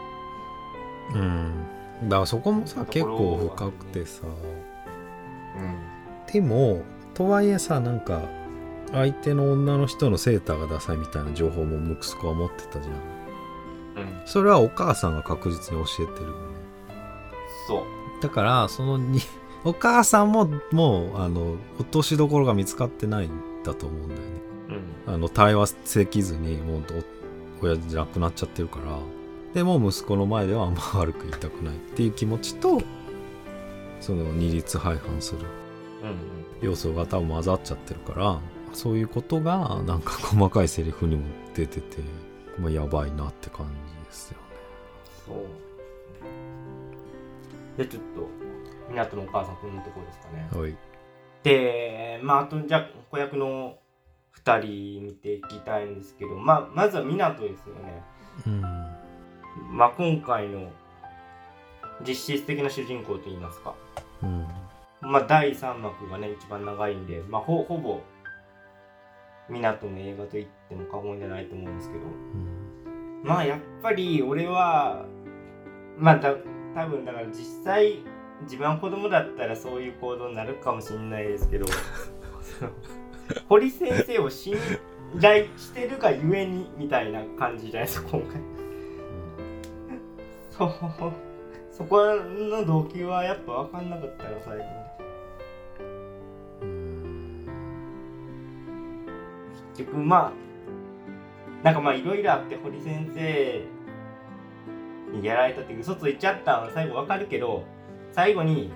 [1.14, 2.08] うん。
[2.08, 4.22] だからそこもさ結構深くてさ。
[4.26, 5.78] うん。
[6.32, 6.82] でも
[7.20, 8.22] とはいえさなんか
[8.92, 12.94] 相手の女の人のセーターがダサいみたいな情報も息子は持ってたじゃん。
[12.94, 12.98] う
[14.06, 14.22] ん。
[14.24, 16.36] それはお母さんが確実に教えてるよね。
[17.68, 18.22] そう。
[18.22, 19.20] だからそのに
[19.64, 24.26] お母さんももうあの落としどころが見つかってないんだと思うんだよね。
[25.06, 25.14] うん。
[25.14, 26.84] あの対話できずにもう
[27.60, 28.96] お親父じゃなくなっちゃってるから。
[29.52, 32.80] でも息子の前ではあんま悪く言いたくないっていう気持ちと
[34.00, 35.40] その二律背反する。
[35.40, 35.59] うん
[36.60, 38.40] 要素が多分混ざっちゃってるから
[38.72, 41.98] そういうことがなんか 細かいセリフにも出てて、
[42.58, 44.44] まあ、やばいなって感じですよね。
[45.26, 45.36] そう。
[47.76, 48.28] じゃあちょっと
[48.92, 50.48] 湊のお母さんこんなところですかね。
[50.52, 50.76] はい、
[51.42, 53.78] でまああとじゃあ子役の
[54.44, 58.02] 2人見ていきたいんですけど、まあ、まずは湊ですよね、
[58.46, 58.60] うん。
[59.76, 60.70] まあ、今回の
[62.06, 63.74] 実質的な主人公といいますか、
[64.22, 64.46] うん
[65.00, 68.00] まあ、第3幕がね一番長いんで、まあ、ほほぼ
[69.48, 72.04] 湊の映画と言っても過言じゃないと思うんですけど。
[72.04, 73.22] うん。
[73.24, 75.04] まあやっぱり俺は
[75.98, 76.34] まあだ
[76.74, 77.98] 多分だから実際
[78.42, 81.66] 自分は子供だったらそういう行動になるかもしれないですけど。
[83.48, 84.56] 堀先生を信
[85.20, 88.40] 頼してるがゆえにみたいな感じじゃないですか今回。
[90.50, 91.12] そう。
[91.80, 94.79] そこの動機はやっぱ分かんなかったよ最後
[99.80, 100.32] 結局ま
[101.62, 103.64] あなんかまあいろいろあって堀先生
[105.12, 107.64] にやられたって嘘ついちゃったのは最後わかるけど
[108.12, 108.72] 最後に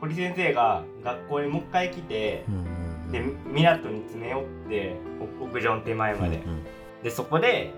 [0.00, 4.96] 堀先生が学校にもう一回来てうんで港に詰め寄って
[5.40, 6.64] お屋上の手前まで、うん
[7.02, 7.72] でそこで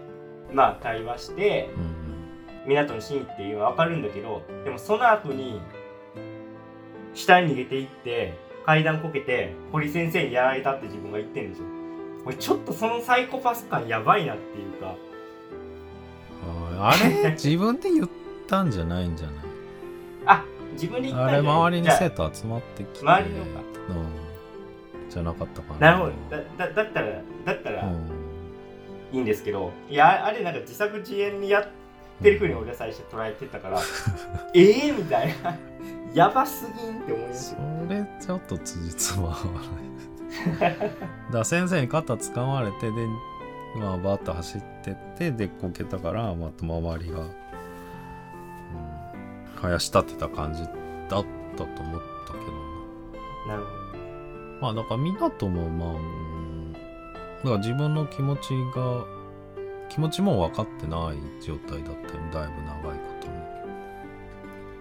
[0.53, 1.99] まあ対話してうん
[2.67, 5.61] 港の真意っていうのはわかるんだけどでもその後に
[7.15, 11.78] 下に逃げていって階段こけて堀先生にやられたって自分が言ってるんですよ
[12.29, 14.95] 俺ちょっとそのサイコパス感やばいなっていうか。
[16.81, 17.33] ああれ？
[17.41, 18.09] 自分で言っ
[18.47, 19.37] たんじゃないんじゃない？
[20.27, 21.61] あ自分で言ったあれんじゃない？
[21.63, 23.51] 周りに生徒集まってきて周りのか
[23.89, 25.93] うん、じゃなかったかな。
[25.93, 26.13] なるほど。
[26.59, 27.07] だだだったら
[27.47, 27.97] だったらうん。
[29.11, 31.69] いいんですけど、いやあれなんか自作自演にやっ
[32.23, 33.81] てるふうに俺は最初捉えてたから
[34.55, 35.57] ええみたいな。
[36.13, 39.88] やばすぎんって思いますそよれちょっと辻褄合わない
[41.33, 43.07] だ先生に肩掴まれてで
[43.77, 47.31] まあバッと走ってってでこけたからまた周りが、うん、
[49.61, 50.71] 生やし立てた感じだっ
[51.09, 51.23] たと
[51.65, 52.47] 思ったけど
[53.49, 53.57] な。
[53.57, 53.89] るほな
[54.61, 59.05] まあだから港もまあ、うん、だから自分の気持ちが
[59.89, 63.35] 気持ちも分かってない状態だったよねだいぶ長いことに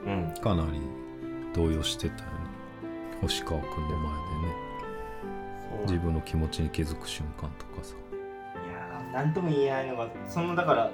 [0.06, 0.34] どうん。
[0.42, 0.82] かなり
[1.54, 2.36] 動揺してたよね。
[3.22, 4.00] 星川君の前で
[4.48, 4.67] ね
[5.84, 7.96] 自分の気持ちに気づく瞬間とかさ。
[8.66, 10.92] いやーなんとも言えないのがそのだから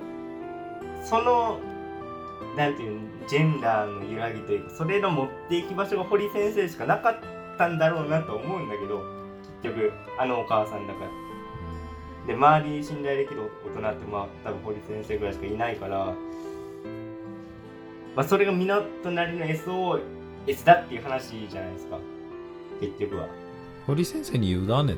[1.04, 1.60] その
[2.58, 7.16] なんていうのジェンダーの揺らぎというかそれの持っていき場所が堀先生しかなかっ
[7.58, 9.04] たんだろうなと思うんだけど
[9.62, 11.24] 結局あのお母さんだから。
[12.28, 16.14] で周りに信頼できる大人ってまあ多分堀先生ぐらいしかいないから、
[18.16, 20.00] まあ、それが港なりの SOS
[20.64, 22.00] だっていう話じゃないですか。
[22.80, 23.28] 結局は
[23.86, 24.96] 堀先生に委ねたんだっ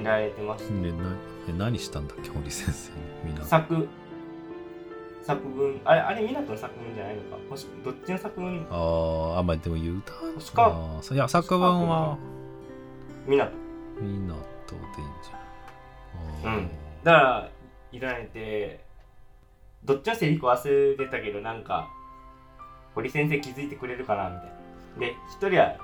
[0.00, 0.68] いられてます。
[0.68, 1.16] け、ね、な
[1.48, 2.30] え何したんだっけ？
[2.30, 3.88] 堀先生にみんな作
[5.22, 5.80] 作文。
[5.84, 7.36] あれあれ湊の作文じゃないのか？
[7.84, 8.66] どっちの作文？
[8.70, 10.02] あーあまあでも委ね
[10.36, 12.16] 星川あーいや作文は。
[13.26, 13.36] 湊。
[13.36, 13.46] 港
[14.00, 14.34] でいいん。
[15.22, 16.68] じゃないうん。
[17.04, 17.50] だから
[17.92, 18.84] いられて
[19.84, 21.88] どっちのセリフ忘れてたけどなんか
[22.94, 24.54] 堀先生気づいてくれるかなみたいな。
[25.00, 25.76] で一人は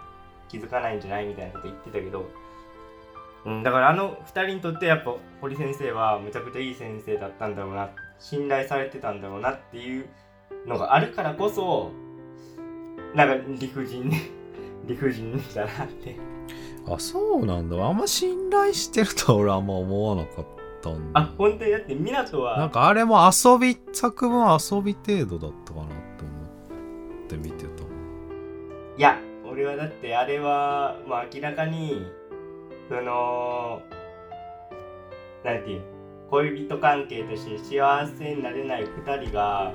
[0.51, 2.29] 気づかないんじゃないみたいなこと言ってたけど、
[3.47, 10.07] うん、だからあの二人にとってやっぱ堀先生はめちゃくちゃいい先生だったんだろうな信頼されてたんだろうなっていう
[10.67, 11.91] のがあるからこそ
[13.15, 14.11] なんか理不尽
[14.87, 16.17] 理不尽だなって。
[16.89, 17.77] あそうなんだ。
[17.77, 20.47] あんま信頼してるとは俺あんま思わなかっ
[20.81, 21.21] たんだ。
[21.21, 21.71] あ本当に？
[21.71, 29.19] だって湊はなんかあれも遊び作文は遊び程度だったかなって思って見てたいや
[29.51, 32.07] 俺はだってあれはまあ明らかに
[32.89, 33.83] その
[35.45, 35.83] なんていう
[36.31, 39.73] 恋人関係として幸せになれない2人が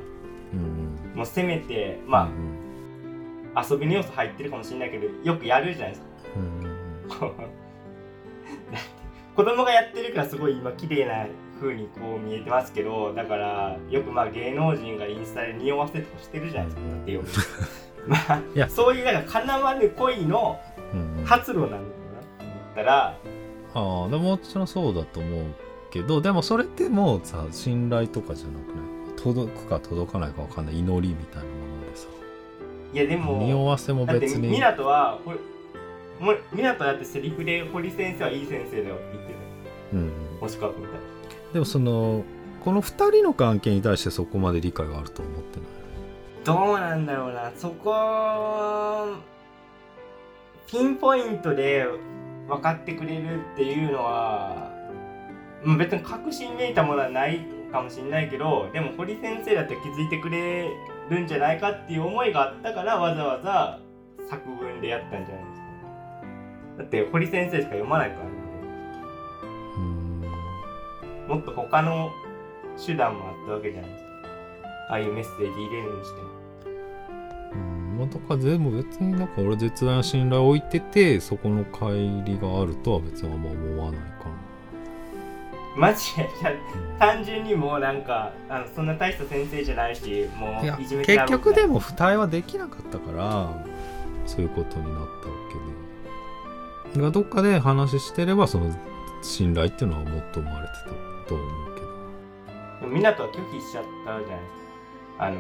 [0.54, 6.08] うんもうせめてまうんあ遊びの要素入ってるかもしれないけどよくやるじゃないですか。
[6.36, 6.66] うん
[9.36, 11.26] 子供がやってるからすごい今綺麗な
[11.60, 17.28] 風にこう見えてますけどだからよくまあ芸能人がインスタで匂わせとかしてるじゃないですかだってよく
[18.08, 18.70] まあいや。
[18.70, 20.60] そういうなんか叶わぬ恋の
[20.94, 21.26] うんうん。
[21.26, 25.44] 発露なのかなと思ったらああでももちろんそうだと思う
[25.92, 29.16] けどでもそれってもうさ信頼とかじゃなくない？
[29.18, 31.50] 届くか届かないか分かんない祈りみたいなも
[31.84, 32.08] のでさ。
[32.94, 35.38] いやでも匂わせもだって別に湊はこれ
[36.20, 39.34] もう湊だってセリフで堀先生はいい先生だよって言って
[39.94, 40.10] うんうん。
[40.40, 41.00] た星川君みたい
[41.54, 42.24] でもその
[42.64, 45.68] この2人の関係に対してそこまで理解があると思ってない？
[46.46, 47.52] どうなんだろうな。
[47.56, 49.18] そこ
[50.68, 51.88] ピンポイントで
[52.48, 54.72] 分かってくれるっていうのは
[55.64, 57.40] うん別に確信めいたものはない
[57.72, 60.70] かもしれないけどでも堀先生だって気づいてくれ
[61.10, 63.80] るんじゃないかっていう思いがあったからわざわざ
[64.30, 65.66] 作文でやったんじゃないですか
[66.78, 68.32] だって堀先生しか読まないからね。
[69.78, 70.22] うん。
[71.28, 72.12] もっと他の
[72.86, 74.10] 手段もあったわけじゃないですか。
[74.90, 76.35] ああいうメッセージ入れるにしても
[77.56, 84.26] うんまあだから全部別になんか俺絶大な信頼を置いててそこの乖離があるとは別にあんま思わないか
[85.78, 86.30] マジで？
[87.00, 93.66] 単純にもうなんかあのそんな大した先生じゃないしもういじめてや結局でも付帯はできなかったから
[94.26, 95.56] そういうことになったわけ
[96.92, 96.96] で。
[96.96, 98.74] だからどっかで話してればその
[99.22, 100.90] 信頼っていうのはもっと生まれてた
[101.28, 101.88] と思うけど。
[102.82, 104.56] でも湊は拒否しちゃったじゃないです
[105.18, 105.26] か。
[105.26, 105.38] あの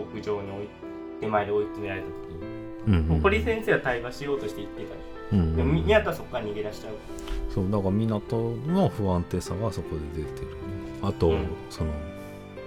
[0.00, 0.68] 屋上に置い
[1.20, 2.46] 手前で追い詰められた時に、
[2.86, 3.20] うんうん。
[3.20, 4.94] 堀先生は対話しようとして言ってた。
[4.94, 5.52] でしうんうん。
[5.54, 6.94] ょでも湊はそこから逃げ出しちゃう。
[7.52, 10.54] そうだから港の不安定さがそこで出てるね。
[11.02, 11.46] あと、うん。
[11.70, 11.90] その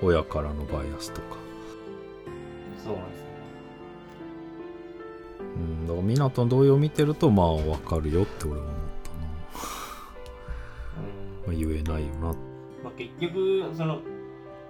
[0.01, 1.37] 親からのバイアスとか。
[2.83, 3.25] そうなんですよ。
[5.55, 9.09] うんだから港の動揺を見てるとまあ分かるよって俺は思った
[11.51, 11.59] な、うん。
[11.59, 12.27] まあ、言えないよな。
[12.83, 13.99] まあ、結局その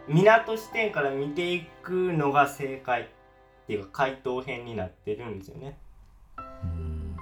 [0.08, 3.06] 港視点から見ていくのが正解っ
[3.68, 5.78] ていうか回答編になってるんですよね。
[6.38, 7.16] うん。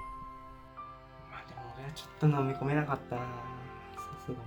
[1.30, 3.22] まあでも俺はちょっと飲み込めなかったな。
[3.22, 3.26] さ
[4.24, 4.40] すがに。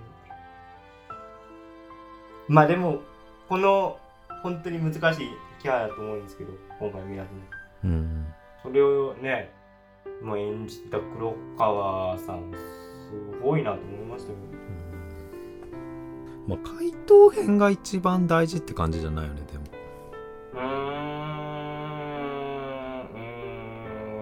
[2.47, 3.01] まあでも
[3.47, 3.97] この
[4.41, 5.29] 本当に難しい
[5.61, 7.27] キャラだと思うんですけど今回港の。
[7.86, 8.34] うん。
[8.61, 9.51] それをね
[10.21, 14.62] もう演じた黒川さんすごいなと思いましたけど
[16.48, 19.64] まあ回答編が一番大事って感じじゃないよねでも。
[20.54, 20.64] うーん
[23.14, 23.18] う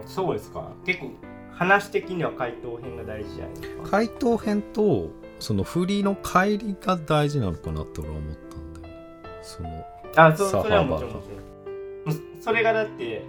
[0.02, 0.72] ーんそうですか。
[0.86, 1.12] 結構
[1.52, 3.90] 話的には回答編が大事じゃないですか。
[3.90, 5.10] 回答編と
[5.40, 9.02] その振りの帰りが大事なのかなって俺は思ったんだよね。
[9.42, 9.70] その
[10.16, 13.26] あそサそれはもちろんもちろんそれがだって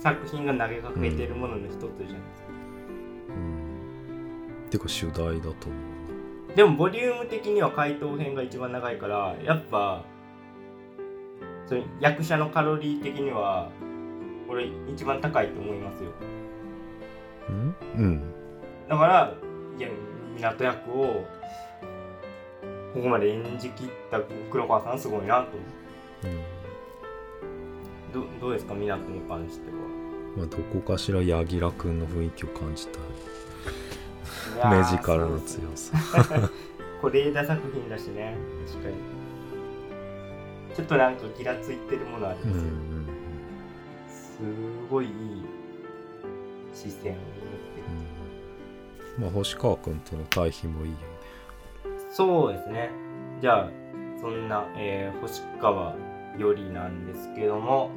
[0.00, 2.48] 作品が投げかけてるものの一つじゃないですか、
[3.30, 4.70] うん。
[4.70, 5.87] てか主題だと思う
[6.58, 10.02] でもボリューム的には回答編が一番長いからやっぱ
[11.66, 13.70] その役者のカロリー的には
[14.48, 16.10] 俺一番高いと思いますよ。
[17.48, 17.76] うん。
[17.96, 18.34] うん。
[18.88, 19.34] だから
[19.78, 19.88] いや
[20.36, 21.24] 港役を
[22.92, 25.50] ここまで演じきった黒川さんすごいなと。
[28.12, 28.74] どどうですか？
[28.74, 29.76] 港に関しては。
[30.36, 32.98] まあ、どこかしら柳楽君の雰囲気を感じた
[34.66, 35.96] 目力の強さ。
[37.02, 38.36] 是枝作品だしね。
[38.66, 38.94] 確かに。
[40.74, 43.06] ちょっとなんかギラついてるものありうんうますよ、ん
[44.08, 45.12] すごいいい
[46.72, 47.82] 視線を持って
[49.16, 49.22] うん。
[49.22, 51.04] まあ星川君との対比もいいよね。
[51.84, 52.90] るそうですね。
[53.40, 53.70] じゃあ
[54.20, 55.94] そんな、えー星川
[56.38, 57.90] よりなんですけども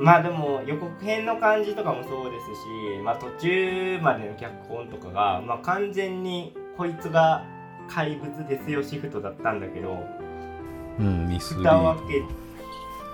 [0.00, 7.44] まあでも予告編の感じとかもそうですし、まあ、途中までの脚本とかが、まあ、完全にこいつが
[7.86, 9.98] 怪物ですよシフトだったんだけど
[10.98, 12.22] うんミスリー蓋をド開け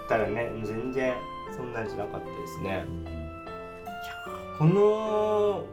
[0.09, 1.14] たらね全然
[1.57, 2.84] そんなんじゃなかったですね。
[4.59, 5.64] この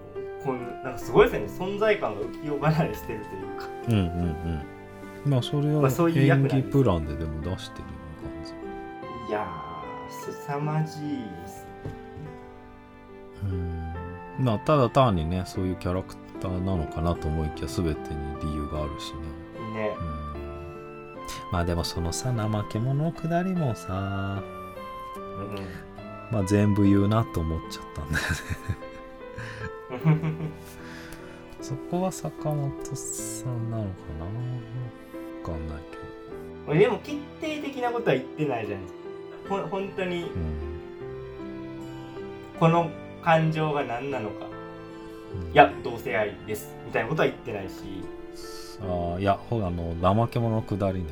[0.43, 1.65] このなんかすごいですね。
[1.65, 3.67] 存在感が浮世離れしてるというか。
[3.87, 4.03] うんうん
[5.25, 5.31] うん。
[5.31, 7.83] まあそれはまあそういう役演技プランででも出してる
[8.21, 9.29] 感じ。
[9.29, 9.72] いやー
[10.31, 11.65] 凄まじいです
[13.43, 13.93] うん。
[14.39, 19.19] まあただ単にねそういうキャラクターなのかなと思いきや全てに理由があるしね。
[19.73, 19.95] ね。
[19.99, 20.43] うん。
[21.51, 24.41] まあでもそのさ怠け者のくだりもさ
[25.37, 25.55] うん。
[26.31, 28.25] まあ全部言うなと思っちゃったんだよ
[30.39, 30.49] ね。
[31.61, 34.25] そこは坂本さんなのかな？
[34.25, 34.31] わ
[35.45, 36.03] かんないけど。
[36.67, 39.02] 俺でも決定的なことは言ってないじゃないですか
[39.47, 40.29] ほん本当にうん。
[42.59, 42.89] この
[43.23, 44.45] 感情が何なのか。
[45.51, 47.73] いや同性愛ですみたいなことは言ってないし。
[48.81, 51.05] あーいやほらあの怠け者のくだりね。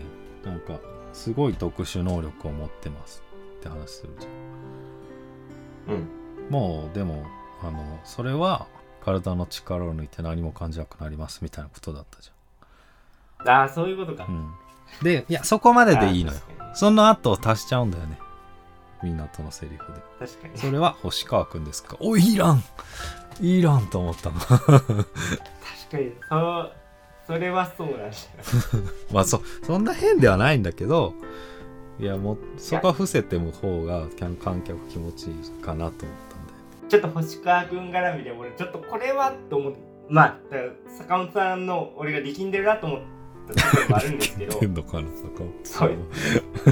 [0.46, 0.80] なんか
[1.14, 3.24] すごい特殊能力を持ってます
[3.60, 5.96] って話するじゃん。
[5.96, 6.08] うん。
[6.50, 7.26] もうでも
[7.64, 8.68] あのそれは
[9.04, 12.32] 体の力を抜いて何も感じなくなりますみたいなことだったじ
[13.46, 14.34] ああそういうことか、ゃん、う
[15.02, 16.40] ん、でいやそこまででいいのよ
[16.74, 18.20] その後足しちゃうんだよね。
[19.04, 20.28] 港のセリフで。
[20.28, 20.58] 確かに。
[20.58, 21.98] それは星川くんですか？
[22.00, 22.64] おいいらん
[23.40, 24.40] いらんと思ったの。
[24.40, 26.12] 確かに。
[26.30, 26.72] そう
[27.28, 28.12] それはそうなんだよ
[29.12, 31.14] まあそそんな変ではないんだけど
[32.00, 40.40] いやもうそこは伏せても方が観観客気持ちいいかなと思ったんでちょっと星川君絡みで俺ちょっとこれはと思ってまあ
[40.98, 43.00] 坂本さんの俺が力んでるなと思っ
[43.48, 44.60] たところもあるんですけど。
[44.60, 45.98] 変のかな坂本さそんう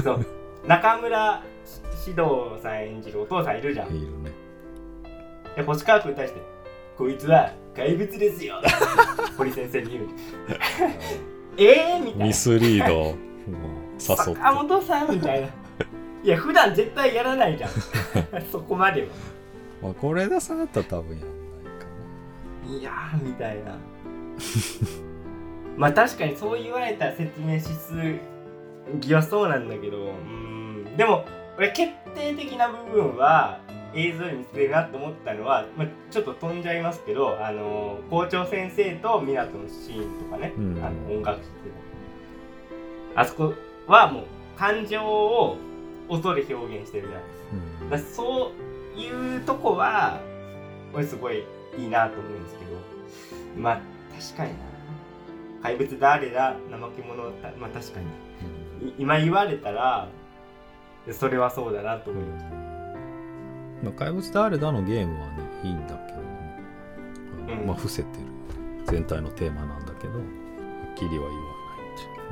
[0.02, 0.26] そう。
[0.66, 1.42] 中村
[2.04, 3.94] 獅童さん演じるお父さんいるじゃん。
[3.94, 4.30] いるね。
[5.56, 6.40] で星川君に対して
[6.96, 8.60] 「こいつは怪物ですよ」
[9.36, 10.08] 堀先生に言う。
[11.56, 12.04] えー？
[12.04, 12.24] みたいな。
[12.26, 13.16] ミスリードを誘っ
[13.98, 14.16] て。
[14.16, 15.48] 坂本さんみたいな。
[16.22, 17.70] いや普段絶対やらないじゃん。
[18.52, 19.08] そこまでは。
[19.82, 21.30] まあこれださんだったら多分やんない
[21.80, 23.76] かいやーみたいな。
[25.76, 27.94] まあ確かにそう言われたら説明しす
[28.98, 30.96] ぎはそうなんだけどうん。
[30.96, 31.24] でも
[31.58, 33.60] 俺決定的な部分は
[33.94, 40.84] 映像に見せてるなと思ったのは、まあ、ちょっと飛んじゃいますけどあの校長先生と湊のシーンとかね、うん。
[40.84, 41.50] あの音楽室で。
[43.14, 43.54] あそこ
[43.86, 44.24] はもう
[44.56, 45.56] 感情を
[46.08, 47.24] 音で表現してるじゃない
[47.90, 48.22] ですか。
[48.22, 48.52] そ
[48.96, 50.20] ういうとこは
[50.92, 51.44] 俺すごい
[51.78, 52.70] いいなと思うんですけど。
[53.56, 53.80] まあ
[54.16, 54.58] 確かにな。
[55.62, 56.56] 怪物誰だ？
[56.70, 57.52] 怠け者だ。
[57.58, 58.06] まあ確かに。
[58.06, 58.08] い
[58.98, 60.08] 今言われたら
[61.12, 62.60] それはそうだなと思いました
[63.82, 66.24] まあ、怪物誰だのゲームはねいいんだけども、
[67.48, 67.66] あのうん。
[67.66, 68.24] まあ伏せてる
[68.86, 71.40] 全体のテーマなんだけどはっきりは言わない。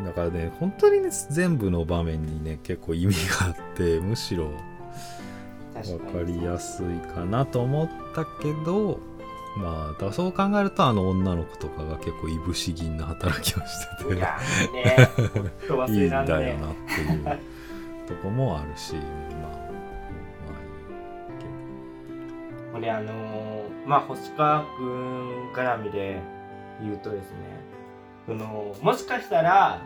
[0.05, 4.51] だからね本当にね全部の場面にね結構意味があってむしろ
[5.75, 9.01] 確分かりやすいかなと思ったけど
[9.57, 14.15] まあだそう考えるとあの女の子とかが結構いぶし銀な働きをしてて。
[14.15, 14.19] い
[15.99, 17.39] いいんだよなっていう
[18.07, 20.67] とこもあるしまあまあい
[21.35, 21.45] いけ
[22.73, 23.49] ど俺あのー
[23.89, 26.21] まあ星川くん絡みで
[26.83, 27.39] 言うとですね
[28.27, 29.81] そのもしかしたら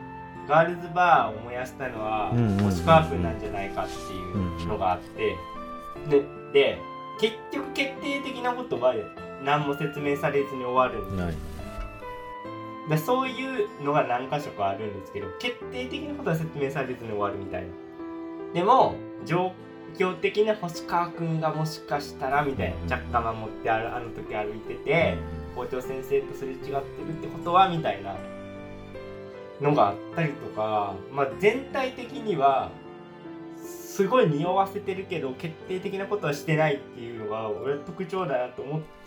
[0.48, 2.32] ガールズバーを燃やしたのは
[2.64, 5.36] 星川くんなんじゃないかっていうのがあって、
[6.10, 6.78] でで
[7.20, 8.92] 結局決定的なことは
[9.44, 11.34] 何も説明されずに終わるんでない。
[12.88, 17.62] でそういうのが何箇所かあるんですけど決定的なことは説明されずに終わるみたい。
[17.62, 17.68] な
[18.54, 19.52] でも状
[19.96, 25.16] 況的な星川くんがもしかしたらみたいなうん着火守ってあるあの時歩いてて
[25.54, 26.78] 校長先生とすれ違ってる
[27.18, 28.16] ってことはみたいな
[29.60, 32.70] のがあったりとか、まあ、全体的には
[33.56, 39.01] すごい匂わせてるけど決定的なことはしてないっていうのが俺は特徴だなと思って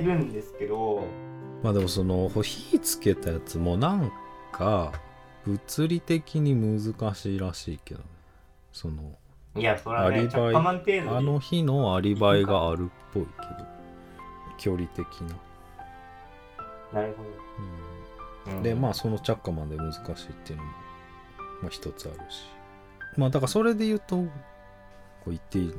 [0.00, 1.04] るんですけど
[1.62, 4.12] まあでもその火つけたやつもなん
[4.52, 4.92] か
[5.44, 8.06] 物理的に難しいらしいけどね。
[8.72, 9.16] その
[9.56, 13.78] いやそれはアリバイあの日のアリバイがあるっぽいけど。
[14.58, 17.22] 距離的な、なるほ
[18.50, 18.62] ど、うん。
[18.62, 20.06] でまあその着火まで難しいっ
[20.44, 20.70] ていうのも、
[21.62, 22.42] まあ、一つあるし。
[23.16, 24.30] まあだからそれで言うとこ
[25.28, 25.72] う言っていいい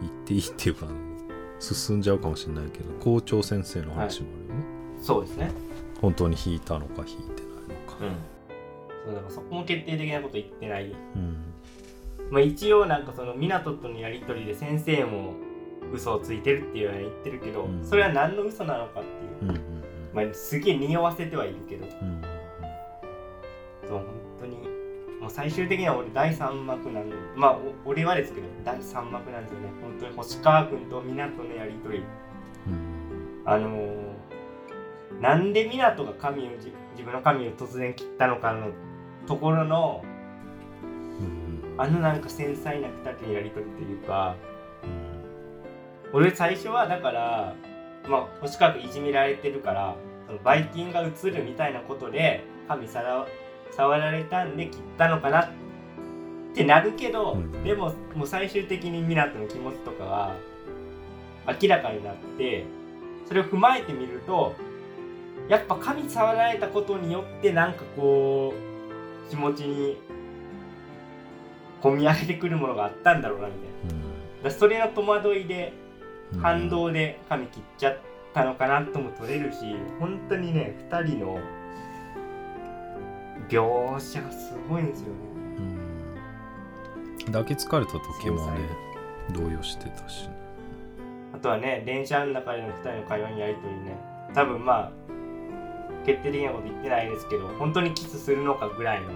[0.00, 0.96] 言っていいっていうかあの
[1.58, 4.66] 進んじゃうかもしれないけど校長先生の話もあるよね、
[5.02, 5.50] そうですね。
[6.00, 7.96] 本当に引いたのか引いてないのか。
[8.00, 8.16] うん。
[9.06, 10.86] そうだからそこも決定的なこと言ってない。
[10.86, 11.36] うん。
[12.30, 15.34] まあ一応なんかその湊とのやり取りで先生も
[15.92, 17.84] 嘘をついてるっていうのは言ってるけど、うん。
[17.84, 19.50] それは何の嘘なのかっていう。
[19.50, 19.60] うんうん。
[20.12, 21.86] まあすげえ匂わせてはいるけど。
[21.86, 22.22] うん
[25.26, 27.52] もう最終的には俺第3幕なのまあ
[27.84, 29.68] お俺はですけど第3幕なんですよね。
[29.82, 32.04] 本当に星川君と湊のやり取り。
[32.68, 33.42] うん。
[33.44, 34.06] あのー
[35.20, 38.68] なんで湊が神をじ自分の神を突然切ったのかの
[39.26, 40.04] ところの
[41.18, 41.74] うん。
[41.76, 44.36] あのなんか繊細な2人のやり取りというか
[44.84, 46.20] うん。
[46.20, 47.56] 俺最初はだから
[48.08, 49.96] まあ星川君いじめられてるから
[50.28, 53.26] そのバイキンが映るみたいなことで神さら
[53.76, 55.48] 触られたんで切ったのかなっ
[56.54, 57.64] てなるけど、うん。
[57.64, 60.34] でももう最終的に湊の気持ちとかが
[61.60, 62.64] 明らかになって
[63.26, 64.54] それを踏まえてみると
[65.48, 68.54] やっぱ神触られたことによってなんかこ
[69.26, 69.98] う気持ちに
[71.82, 74.04] 込み上げてくるものがあったんだろうなみたいな。
[74.04, 75.72] だからそれの戸惑いで
[76.32, 76.40] うん。
[76.40, 77.98] 反動で髪切っちゃっ
[78.34, 79.58] たのかなとも取れるし
[80.00, 81.38] 本当にね2人の
[83.48, 85.12] 描写がすごいんですよね。
[87.26, 87.32] うん。
[87.32, 88.60] 抱きつかれた時もね
[89.32, 90.36] 動揺してたしね。
[91.34, 93.98] あとはね電車の中での2人の会話にやりとりね。
[94.34, 94.92] 多分まあ
[96.04, 99.08] 決定的なこと言ってないですけど本当にキスするのかぐらいの。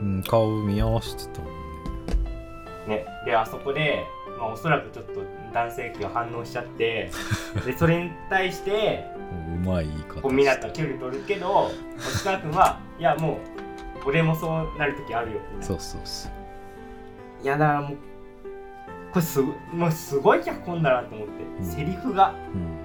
[0.00, 1.52] うん顔見合わせてたもん
[2.88, 2.96] ね。
[2.96, 3.06] ね。
[3.24, 4.04] であそこで、
[4.38, 5.22] まあ、おそらくちょっと
[5.52, 7.10] 男性器が反応しちゃって
[7.64, 9.04] でそれに対して
[9.64, 13.51] うまい言い方こう湊は距離取るけど星川君はいやもう
[14.04, 16.32] 俺もそうなる時あるよみたいなそうそうそう。
[17.42, 17.98] いやだからもう
[19.12, 21.64] これすごもうすごい脚本だなと思って、うん。
[21.64, 22.34] セリフが。
[22.54, 22.82] うん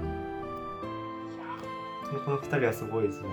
[2.26, 3.28] この二人はすごいですね。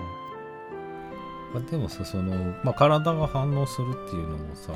[1.53, 4.73] まあ、でもさその、まあ、体が反応するっていうのもさ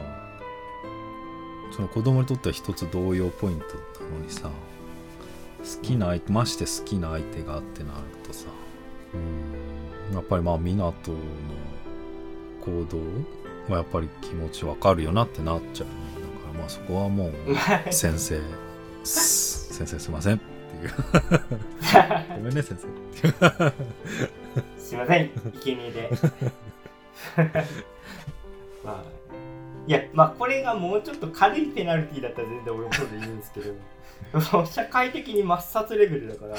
[1.72, 3.66] その子供にとっては一つ動揺ポイント
[4.06, 7.96] なのにさ好きな相手まして好きな相手があってなる
[8.26, 8.46] とさ
[9.14, 10.16] うん。
[10.16, 10.94] やっぱりまあ湊の
[12.70, 15.94] 行動はやっぱり気持ちわかるよなってなっちゃうね。
[16.16, 17.34] だからまあそこはもう
[17.94, 18.40] 先生。
[19.04, 20.94] す先生すいませんっていう。
[22.38, 22.88] ごめんね先生。
[24.78, 25.30] すいません。
[25.62, 26.10] 生贄で
[28.84, 29.04] まあ
[29.88, 33.74] いやまあこれがもうちょっと軽いペナルティーだったら全然俺もそうでいいんですけど。
[34.66, 36.56] 社会的に抹殺レベルだから。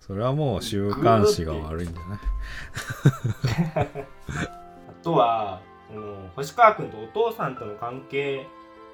[0.00, 2.18] それはもう週刊誌が悪いんじゃない？
[4.28, 4.63] あ
[5.04, 8.46] とはその星川君とお父さんとの関係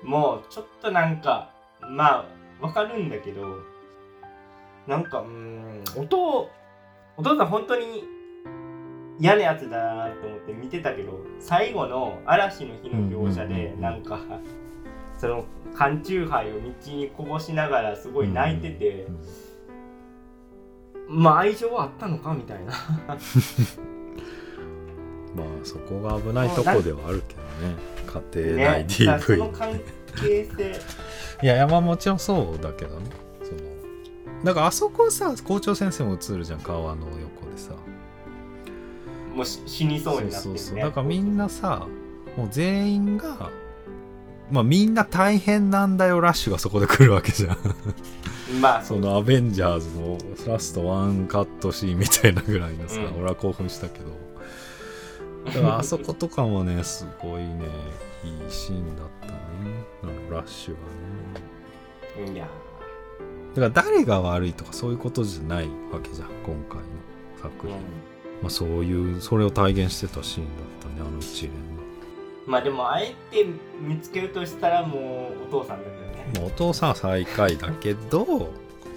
[0.03, 2.27] もちょっとなんかま
[2.61, 3.59] あわかるんだけど
[4.87, 6.51] なんかうーんお父
[7.17, 8.05] お父さん本当に
[9.19, 14.19] 嫌なやつだなと思って見てたけど最後の嵐の日の描写でなんか
[15.19, 15.45] その
[15.75, 19.07] 缶チューハイを道にこぼしながらすごい泣いてて、
[21.07, 22.73] まあ愛情はあったのかみたいな
[25.35, 27.91] まあそこが危ないとこではあるけどね。
[28.33, 29.81] 家庭内 DV 関
[30.17, 30.81] 係性。
[31.43, 33.07] いやいやまあもちろんそうだけどね。
[33.43, 33.61] その
[34.45, 37.73] だからあそこさ校長先生も映るじゃん川の横でさ。
[39.35, 40.79] もうし死にそうになってる、ね、そうそう。
[40.79, 41.87] だからみんなさ
[42.37, 43.51] もう全員が
[44.51, 47.59] まあみんな大変なんだよラッシュがそこで来るわけじゃん。
[48.61, 48.83] まあ。
[48.83, 50.19] そのアベンジャーズの
[50.53, 53.21] ラストワンカットシーンみたいなぐらいのさ、うん。
[53.21, 54.07] 俺は興奮したけど
[55.47, 57.65] だからあそことかもねすごいね
[58.25, 59.33] いいシーンだったね。
[60.03, 60.79] あのラッシュは
[62.27, 62.33] ね。
[62.33, 62.49] いや
[63.55, 66.85] だから誰が悪いとかそういうことじゃないわけじゃん今回の
[67.41, 67.71] 作品、
[68.43, 71.53] まあ、そういうそれを体現してたシーンだったねあの一連
[72.47, 73.47] まあでもあえて
[73.81, 76.33] 見つけるとしたらもうお父さんだけどね。
[76.35, 78.53] の、まあ、お父さんは最下位だけど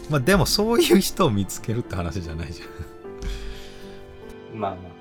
[0.10, 2.66] まあでもそういう人を見つけるって話じゃないじゃ
[4.56, 4.60] ん。
[4.60, 4.93] まあまあ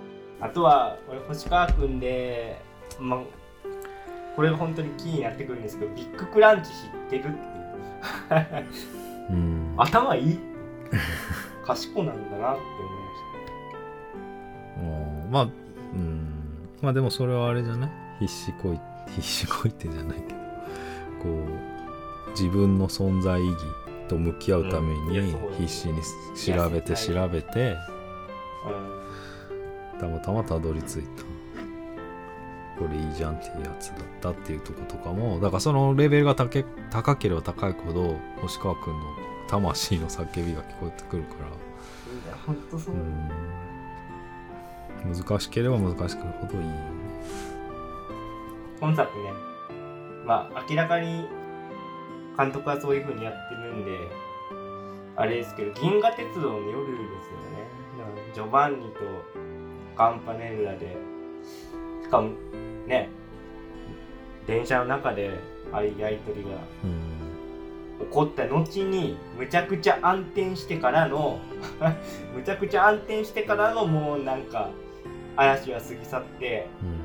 [0.43, 2.61] あとは俺星川くんで
[3.01, 3.21] まあ
[4.37, 7.37] これが本当にキーになってくるんですけどビッグクランチ知ってるっていう。
[9.31, 9.75] うん。
[9.77, 10.39] 頭いい
[11.65, 12.81] 賢なんだなって思
[14.91, 16.29] いましうんまあうん。
[16.81, 17.91] まあでもそれはあれじゃない？
[18.21, 18.81] 必死こい
[19.15, 20.41] 必死こいてじゃないけど。
[21.23, 21.29] こ
[22.27, 23.61] う自分の存在意義
[24.09, 26.03] と向き合うために必死に
[26.35, 27.77] 調べて調べて。
[28.65, 28.92] た、うん
[30.03, 31.23] たまたまたどり着いた。
[32.77, 35.39] これいいじゃんっていうやつだったっていうとことかも。
[35.39, 36.49] だからそのレベルが高
[37.17, 39.01] ければ高いほど星川君の
[39.47, 41.47] 魂の叫びが聞こえてくるから。
[41.47, 41.51] い
[42.29, 42.95] や本当そう。
[42.97, 43.31] う、ん
[45.15, 46.59] 難しければ難しくほどいい。
[46.59, 46.77] よね
[48.81, 49.33] 本作ね。
[50.27, 51.29] まあ明らかに
[52.37, 53.99] 監督はそういう風にやってるんで
[55.15, 57.71] あれですけど銀河鉄道の夜ですよね。
[58.35, 59.01] ジョバンニと
[59.97, 60.97] カンパネルラで
[62.03, 62.31] しかも
[62.87, 63.09] ね
[64.47, 65.39] 電車の中で
[65.73, 66.51] ああいうやり取りが
[66.85, 67.13] うん。
[68.01, 71.39] 起こった後にむちゃくちゃ暗転してからの
[72.35, 74.71] むちゃくちゃ暗転してからのもうなんか
[75.37, 77.03] 嵐は過ぎ去ってうん。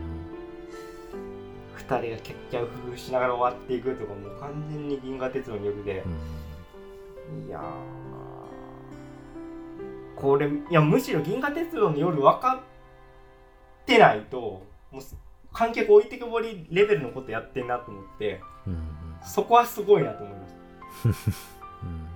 [1.77, 6.03] 2人がキャッキャウフフしながら終わっていくとかもう完全に銀河鉄道の夜で。
[7.31, 7.47] う、ん。
[7.47, 7.61] いやー。
[10.19, 12.63] これいやむしろ銀河鉄道の夜分か
[13.87, 14.37] ってないと
[14.91, 15.01] もう
[15.53, 18.77] 観客置いてけぼりレベルのことやってんなと思ってうん
[19.25, 20.53] そこはすごいなと思いまし
[21.03, 21.09] た。
[21.83, 22.07] うん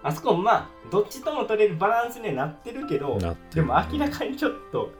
[0.00, 4.92] あそこもまあどっちとも取れるバランスにはなってるけどなってるでも明らかにちょっと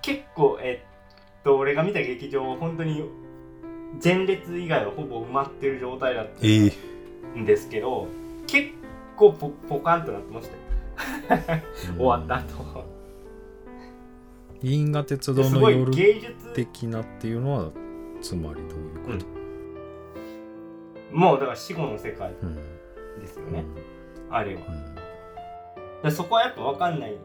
[0.00, 3.04] 結構えっと俺が見た劇場は本当に
[4.02, 8.08] 前列以外はほぼ埋まってる状態だっええたんですけど、
[8.46, 8.70] 結
[9.16, 10.50] 構ポポカンとなってまし
[11.28, 11.62] たよ。
[11.96, 12.95] 終わった後
[14.62, 17.70] 銀河鉄道の夜芸術的なっていうのは
[18.20, 19.24] つまりどういうこ
[21.12, 22.54] と、もうだから死後の世界うん
[23.20, 23.64] ですよね、
[24.30, 24.60] あれは。
[24.62, 24.94] うん。
[26.02, 27.16] らそこはやっぱ分かんない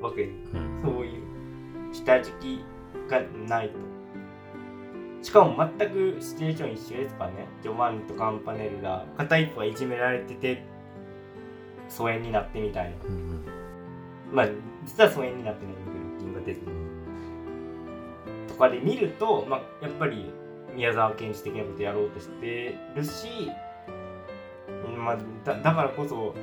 [0.00, 0.26] わけ。
[0.26, 0.82] でうん。
[0.82, 1.22] そういう
[1.92, 2.64] 下敷き
[3.08, 3.74] がないと。
[5.22, 7.48] しかも全くシチュエーション一緒ですからね。
[7.62, 10.64] ジョバンニとカンパネルが片一方がいじめられてて
[11.88, 12.96] 疎遠になってみたいな。
[13.08, 13.44] うん
[14.32, 14.48] まあ
[14.84, 16.75] 実は疎遠になってないんだけど、銀河鉄道。
[18.56, 20.30] とかで見ると、まあやっぱり
[20.74, 23.50] 宮沢賢治的なことやろうとしてるし、
[24.96, 26.34] まあだだからこそ、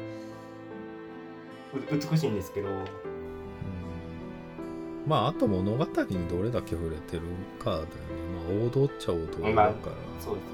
[1.73, 2.69] う美しいんですけど、
[5.07, 7.23] まああと物語にどれだけ触れてる
[7.59, 7.87] かだよね。
[8.47, 9.73] まあ王道っちゃ王道だから、まあま
[10.19, 10.53] そうですね。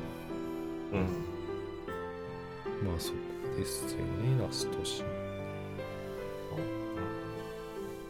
[0.93, 0.97] う
[2.91, 2.95] ん。
[2.95, 3.17] あそこ
[3.57, 4.41] ですよね。
[4.41, 5.07] ラストシーン。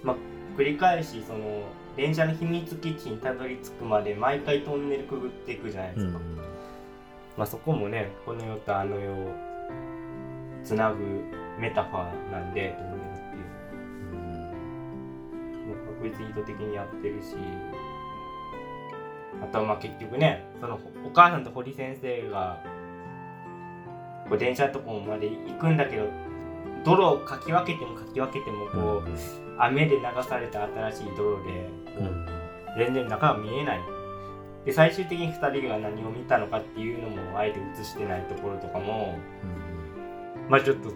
[0.04, 0.16] まあ、
[0.58, 1.64] 繰り返しその
[2.00, 6.20] 電車の秘密基地にたどり着くまで毎回トンネルくぐっていくじゃないですか、
[7.36, 9.34] まあそこもねこの世とあの世を
[10.64, 11.04] つなぐ
[11.60, 13.39] メタファーなんでトンネルってい
[14.06, 14.16] う。
[15.68, 17.36] もう確実に意図的にやってるし。
[19.41, 22.64] あとはまあ結局ねそのお母さんと堀先生が
[24.30, 26.06] こう電車のとこまで行くんだけど
[26.86, 33.80] 泥をかき分けてもかき分けてもこう、雨で流された新しい泥で、こう全然中が見えない。
[34.66, 39.18] で最終的に2人が何を見たのかっていうのもあえて映してないところとかも
[40.49, 40.89] まあちょっと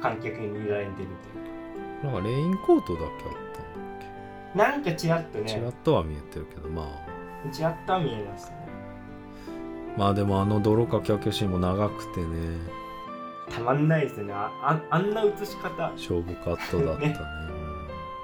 [0.00, 7.50] 観客に見られてるというなんかレインコートだけあったんだっかなんかちらっとけちらねっとは見えてるけどまあ。
[7.50, 8.56] ちらっとは見えましたね。
[9.96, 12.26] まあでもあの泥かき分けシーンも長くてね。
[13.50, 14.32] たまんないですよね。
[14.32, 15.90] あああんな映し方。
[15.92, 17.16] 勝負カットだったね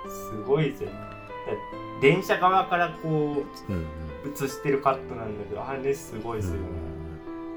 [0.08, 3.82] すごいですよねだ電車側からこうんうん。
[3.82, 3.86] う
[4.32, 6.60] 映してるカットなんだけどあれすごいですよね、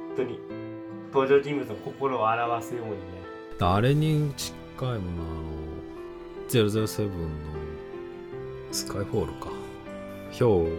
[0.10, 0.40] 本当に
[1.14, 2.98] 登場人物の心を表すようにね。
[3.60, 5.00] あれに近いものあの
[6.50, 7.10] 007の
[8.72, 9.50] スカイフォールか。
[10.38, 10.72] 氷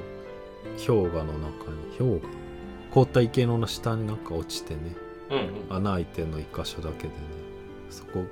[0.87, 2.33] 氷河の中に氷河
[2.93, 4.81] 凍った池の下になんか落ちてね。
[5.31, 5.77] うんうん。
[5.77, 7.15] 穴開いてんの一箇所だけでね。
[7.91, 8.25] そこ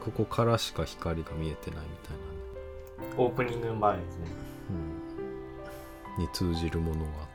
[0.00, 2.24] ここからしか光が見えてないみたいな。
[2.24, 2.33] ね、
[3.16, 4.26] オープニングの場合ですね。
[6.16, 7.26] うん、に通じるものがあっ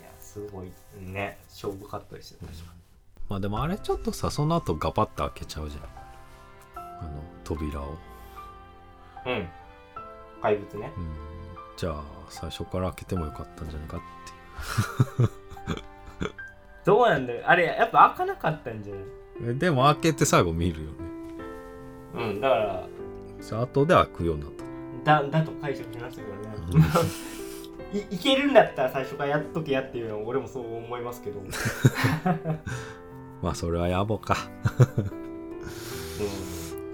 [0.00, 0.70] いやすごい
[1.00, 1.38] ね。
[1.48, 2.70] 勝負カットでした確かた
[3.28, 5.82] まあでもあれちょっとさその後ガパッと開けちゃうじゃん。
[6.76, 7.96] あの扉を。
[9.26, 9.48] うん。
[10.42, 10.92] 怪物ね。
[10.96, 11.06] うん。
[11.76, 14.00] じゃあ最初から開けてもよかったんじゃないかっ
[15.16, 15.30] ていう。
[16.84, 17.42] どうなんだろう。
[17.46, 19.04] あれやっぱ開かなかったんじゃない？
[19.50, 20.96] えでも開けて最後見るよね。
[22.14, 22.86] うんだから
[23.40, 24.50] じゃあ後で開くようになっ
[25.04, 25.22] た。
[25.22, 26.28] だだと解釈しましたけ
[26.72, 26.84] どね。
[28.10, 31.48] いいけるんだったら最初からやっとけやっていうのは俺もそう思いますけど、うん、
[33.42, 34.36] まあそれは野暮か、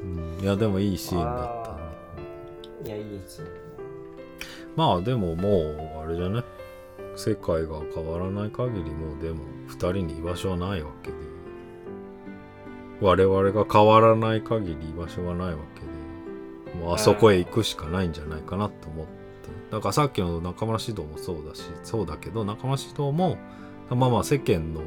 [0.06, 1.78] うん、いやでもいいシーンだったね。
[2.86, 3.48] いやいいですよ
[4.74, 6.42] まあでももうあれじゃね
[7.14, 11.16] 世界が変わらない限りもうでも2人に居場所はないわけで。
[13.00, 15.75] 我々が変わらない限り居場所はないわけ。
[15.75, 15.75] で
[16.80, 19.26] もうあそこへ行くしかないんじゃないかなと思って。
[19.70, 23.36] だからさっきの中村獅童もそうだしそうだけど中村獅童も
[23.90, 24.80] まあまあ世間の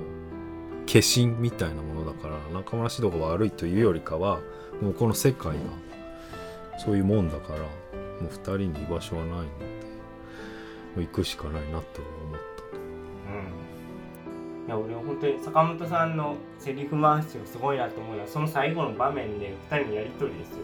[0.88, 4.40] 化身みたいなものだから中村獅童が悪いというよりかは
[4.82, 5.60] もうこの世界が
[6.78, 7.66] そういうもんだからも
[8.22, 9.50] う2人に居場所はないのでも
[10.98, 12.82] う行くしかないなと思ったう
[14.64, 14.68] ん。
[14.68, 20.58] いや俺は本当に坂本さんのセリフ回しがすごいなと思うのはその最後の場面で2人のやり取りですよ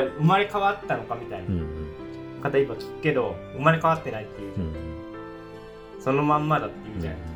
[0.00, 1.66] だ生まれ変わったのかみたいなうんうん。
[2.42, 4.54] 方言えば聞くけど生まれ変わってないっていう。
[6.00, 7.26] そのまんまだっていうじゃないで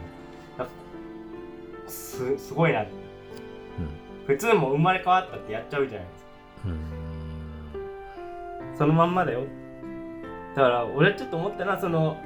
[2.27, 2.85] すかすすごいな。
[4.27, 6.09] 普通も生まれ変わったってやっちゃうじゃない。
[6.09, 6.31] ですか
[6.67, 6.79] うん。
[8.77, 9.45] そのまんまだよ。
[10.55, 12.19] だから俺はちょっと思ったのはその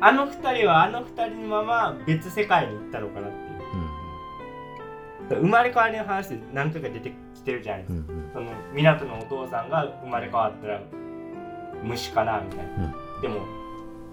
[0.00, 3.44] あの二人はあの二人のまま別世界に行ったのかなっていう。
[5.22, 7.10] だから生まれ変わりの話で何回か出て
[7.44, 8.30] きてるじゃないですか、うんうん。
[8.32, 10.80] その港のお父さんが生まれ変わったら
[11.82, 13.40] 虫かなみたいな、でも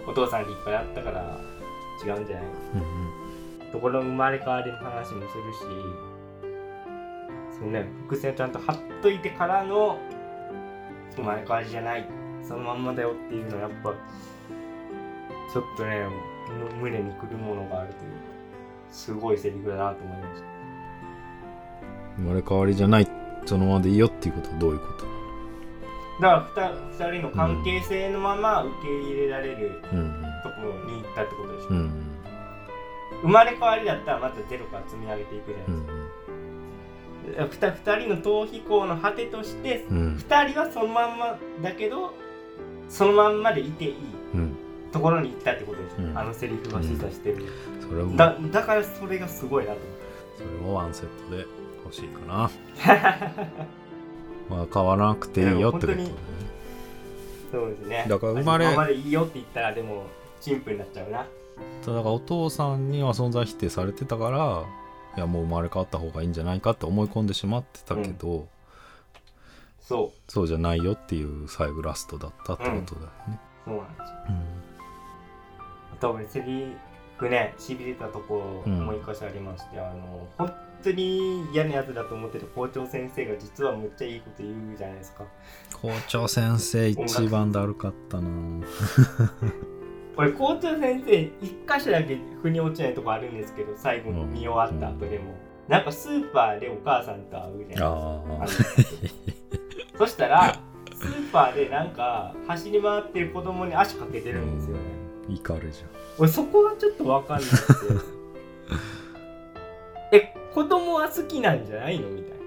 [0.05, 1.39] お父さん立派だったから
[2.05, 2.77] 違うんじゃないう
[3.67, 5.59] んところの生まれ変わりの話もするし
[7.57, 9.97] そのね伏線ちゃんと貼っといてからの
[11.15, 12.05] 生まれ変わりじゃない。
[12.43, 13.93] そのまんまだよっていうのはやっぱ
[15.53, 16.07] ちょっとね
[16.79, 18.17] む胸にくるものがあるというか
[18.89, 20.47] すごいセリフだなと思いました。
[22.17, 23.07] 生まれ変わりじゃない
[23.45, 25.05] そのままでいいよっていうことはどういうこと？
[26.21, 31.91] だから二二人の関係性のまま受け入れられるうんところに行ったってことでしょ、うんうん。
[33.23, 40.15] 生まれ変わりだったらまたゼロから積み上げていくじゃうないですか、ん二人の逃避行の果てとしてうん。
[40.17, 42.13] 二人はそのまんまだけど
[42.89, 43.95] そのまんまでいていい
[44.35, 44.55] うん。
[44.91, 46.17] ところに行ったってことでしょ、うん。
[46.17, 47.45] あのセリフが示唆してる、
[47.79, 49.79] それもだだからそれがすごいなと。
[49.79, 49.85] 思
[50.37, 51.45] それもワンセットで
[51.91, 52.49] 欲しいかな。
[54.49, 56.11] まあ変わらなくていいよってことね。
[57.51, 58.05] そうですね。
[58.07, 60.05] だから生まれあそのままでいいよって言ったらでも
[60.39, 61.25] 陳腐になっちゃうな。
[61.85, 64.63] ただからお父さんには存在否定されてたから
[65.17, 68.47] いやもう生まれ変わった方がいいんじゃないかって思い込んでしまってたけど、
[69.81, 74.05] そそうじゃないよっていう最後ラストだったってことだよね、うそうなんですよ。
[74.29, 74.35] うん。
[75.93, 76.73] あと俺セリ
[77.17, 78.85] フねしびれたところうん。
[78.85, 80.53] もう一箇所ありまして、あの本
[80.83, 85.25] 当に嫌なやつだと思ってる校長先生が実はむっちゃいいこと言うじゃないですか。
[85.81, 88.29] 校長先生一番だるかったな。
[90.17, 95.35] 俺校長先生一箇所だけ腑に落ちないとこあるんですけど最後に見終わった後でも、
[95.67, 97.89] なんかスーパーでお母さんと会うじゃ
[98.37, 99.97] ないですか。
[99.97, 100.59] そしたら
[100.93, 104.81] スーパーでなんか走り回ってる子供に足かけてるんですよね。
[105.29, 105.83] あ怒るじ
[106.17, 107.93] 俺そこはちょっとわかんなくて
[108.71, 108.75] え
[110.53, 112.39] 子供は好きなんじゃないのみたい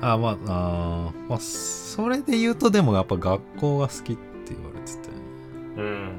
[0.00, 0.12] な。
[0.14, 5.08] あまああーまあそれで言うとでもやっぱ学校が好きって言われてて
[5.76, 6.10] うん。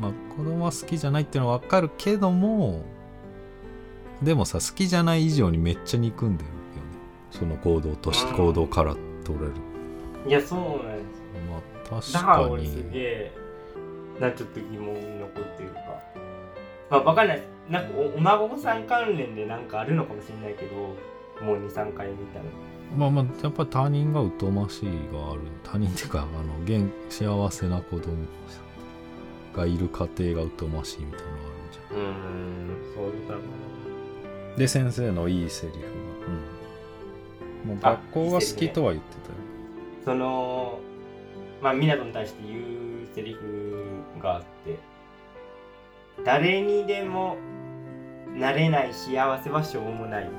[0.00, 2.84] まあ子供は好きじゃないっていうのは分かるけども
[4.22, 6.60] でもさ好きじゃない以上にめっちゃ憎んでるよね。
[7.30, 9.52] その行動としてうん行動から取れる。
[10.26, 13.32] いやそうなんですまあだから確か俺すげにえ
[14.20, 15.80] なちょっと疑問に残っていうか。
[16.90, 20.74] まあわかんないなんかおお孫さん関連でなんかあるのかもしれないけど
[21.44, 22.44] もう23回見たら。
[22.96, 25.42] まあまあやっぱり他人が疎ましいがある。
[25.62, 28.16] 他人っていうかあの現幸せな子供
[29.54, 31.96] がいる家庭が疎ましいみたいなのがあるじゃん。
[31.96, 33.38] うーんそういうことな
[34.58, 35.78] で先生のいいセリフ。
[35.78, 35.86] が、
[37.62, 39.34] うん、もう学校が好きとは言ってたよ。
[40.00, 40.80] なその
[41.62, 43.84] まあ湊に対して言うセリフ
[44.20, 44.78] があって
[46.24, 47.36] 誰にでも
[48.36, 50.30] なれない幸せはしょうもない。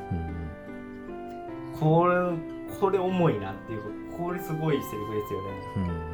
[1.79, 2.15] これ
[2.79, 3.81] これ重いなっていう
[4.17, 5.47] これすごいセリフですよね。
[5.77, 6.11] うん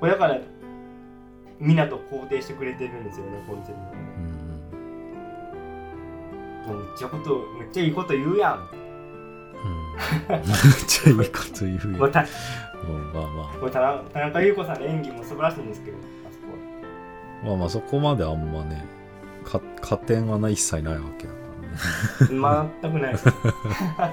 [0.00, 0.38] これだから
[1.60, 3.98] 湊肯定してくれてるんですよねこのセリフはね
[6.66, 8.68] うんもうむっちゃことむっちゃいいこと言うやん。
[10.28, 10.40] めっ
[10.88, 13.12] ちゃいいこと言うよもうたうん。
[13.12, 14.80] まあまもう田中田中優子さん。
[14.80, 15.68] の演技も素晴らしいん。
[15.68, 15.96] ですけど
[16.26, 16.46] あそこ
[17.44, 18.52] まあまあそこまであん。
[18.52, 18.84] まね
[19.44, 21.38] か加点はな一切ないわけだか
[22.20, 22.70] らね。
[22.80, 23.14] 全くない。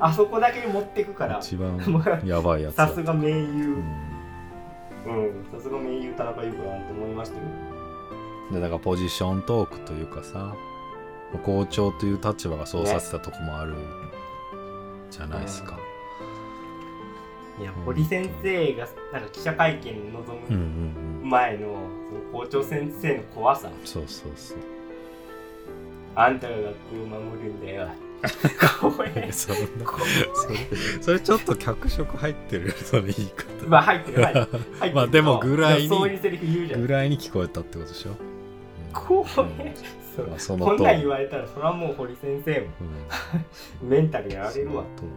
[0.00, 1.38] あそこだけ持ってくから。
[1.38, 1.78] 一番
[2.24, 3.34] やばいやつださすが名優。
[3.36, 4.18] うん。
[5.06, 5.46] うん。
[5.50, 7.78] さすが名優田中優子だなと思いましたけど
[8.54, 10.54] でだからポジショントークというかさ
[11.44, 13.74] 校長という立場がそうさせたとこもある
[15.10, 15.78] じゃないですか、
[17.58, 20.60] いやうん堀先生がなんか記者会見に臨うん、うん
[21.20, 21.30] むうん。
[21.30, 21.80] 前のその
[22.32, 23.70] 校長先生の怖さ。
[23.84, 24.58] そうそうそう。
[26.14, 27.88] あんたが学校を守るんだよ。
[28.80, 29.52] 怖 えそ
[31.00, 34.56] それちょっと脚色入ってるその言い方まあ入ってる入って
[34.88, 34.94] る。
[34.94, 36.80] まあでもぐらいにそういうセリフ言うじゃん。
[36.80, 38.16] ぐらいに聞こえたってことでしょ、うん。
[38.92, 39.24] 怖
[39.60, 39.74] え
[40.18, 40.38] うん。
[40.38, 42.66] そこんなん言われたらそれはもう堀先生も
[43.82, 43.86] うん。
[43.88, 44.84] メンタルやられるわ。
[44.96, 45.10] その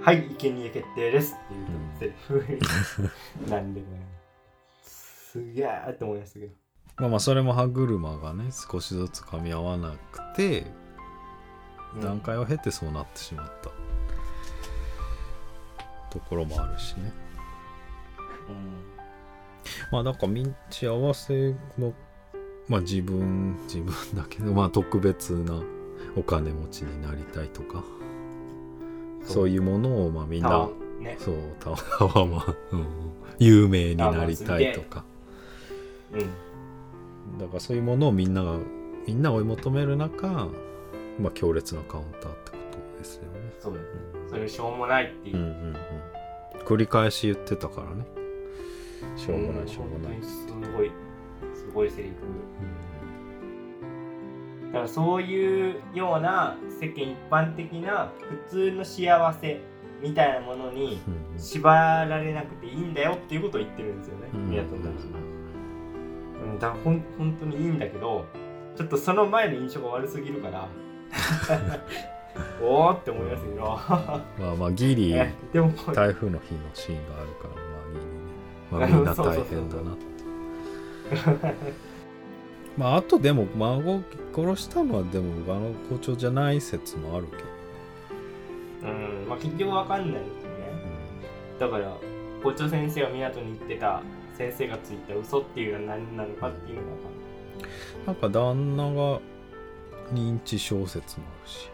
[0.00, 1.34] 通はい生贄決定です。
[1.34, 3.10] っていうセリフ
[3.50, 3.86] なんでね
[5.32, 6.52] すげえって思いましたけど。
[6.96, 10.66] まあまあそれも歯車がね少しずつ噛み合わなくて
[12.02, 13.70] 段階を経てそうなってしまった。
[16.10, 17.12] ところもあるしね。
[19.92, 21.92] まあだから道合わせも
[22.66, 25.62] まあ自分自分だけどまあ特別な
[26.16, 27.84] お金持ちになりたいとか
[29.24, 29.48] そう。
[29.48, 31.16] いうものをまあみんなーね。
[31.20, 31.70] そうタ
[32.04, 32.86] ワマン、うん、
[33.38, 35.04] 有名になりたいとか
[36.12, 37.38] うん。
[37.38, 38.58] だからそういうものをみんなが
[39.06, 40.48] みんな追い求める中
[41.18, 42.56] まあ強烈なカウンターってこ
[42.92, 43.52] とですよね。
[43.58, 43.86] そうです
[44.30, 45.36] それしょうもないっていう。
[45.36, 45.76] うんうんうん。
[46.64, 48.04] 繰り返し言ってたからね。
[49.16, 50.22] しょうもないしょうもない。
[50.22, 50.46] す
[50.76, 50.90] ごい
[51.54, 52.14] すごいセリフ。
[54.66, 59.60] だからそういうような世間一般的な普通の幸せ
[60.02, 61.38] みたいなものにうんうん。
[61.38, 64.50] 縛られなくていいんだよっていうことを言ってるんですよね、うん。
[64.50, 65.10] 宮戸大臣
[66.42, 68.26] うん、だほん本当にいいんだけど
[68.76, 70.68] ちょっとその前の印象が悪すぎるから。
[72.60, 74.22] おーって思いますけどま
[74.52, 75.32] あまあギリ 台
[76.14, 79.96] 風の日のシーンがあるからまあギリね、まあ、 みんな大変だな
[82.76, 84.02] まああとでも孫を
[84.34, 87.36] 殺したのはでもあの校長じゃない説もあるけ
[88.86, 90.58] ど、うんまあ結局わかんないですよね
[91.58, 91.96] だから
[92.42, 94.02] 校長先生が港に言ってた
[94.38, 98.06] 先生がついた嘘っていうのは何なのかっていうのがわかんない。
[98.06, 99.20] なんか旦那が
[100.12, 101.70] 認知小説もあるし。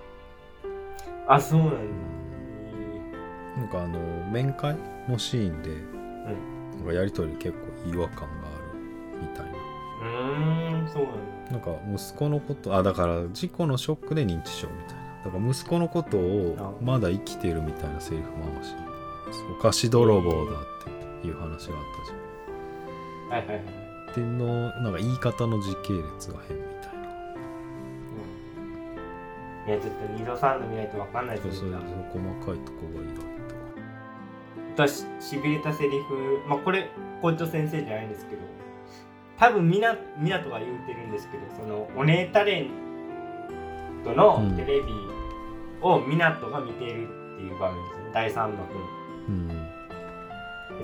[1.28, 1.78] あそうなんだ、
[3.58, 3.98] なんかあの
[4.30, 4.76] 面会
[5.08, 5.70] のシーンで、
[6.78, 8.28] なんかやり取り結構違和感があ
[8.72, 9.52] るみたいな。
[9.52, 11.12] うーんそうなん
[11.46, 11.52] だ。
[11.52, 15.04] なんか息子のことあだから事故のショックで認知症みたいな。
[15.24, 18.74] だから息子のことをまだ生きてるみたいなセリフもあるし
[19.58, 20.64] お菓子泥棒だっ
[21.22, 22.18] ていう話があったじゃん
[23.34, 23.56] はいはい。
[23.56, 27.00] はいっていうのなんか言い方の時系列が変みたいな。
[29.66, 29.70] うん。
[29.70, 31.80] いやちょっと二度三度見ないとわかんないですよそうそう
[32.12, 33.22] 細かいとこがいろいろ
[34.76, 36.90] 私しびれたセリフまあこれ
[37.22, 38.42] 校長先生じゃないんですけど
[39.36, 42.70] 多分みな港が言うてるんですけどそのお姉タレン
[44.04, 44.56] トのうん。
[44.56, 44.92] テレビ
[45.82, 48.10] を港が見ているっていう場面ですね。
[48.14, 48.80] 第3幕に
[49.28, 49.48] うん。
[49.48, 49.54] で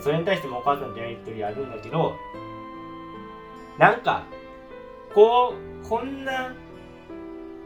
[0.03, 2.16] それに対してもお母さんとやりとりあるんだけど
[3.78, 4.24] なんか
[5.14, 6.55] こうこんな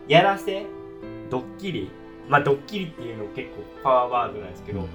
[0.09, 0.67] やらせ
[1.31, 1.91] ドッキリ
[2.29, 4.89] まあドッキリっていうの結構パワーワードなんですけど、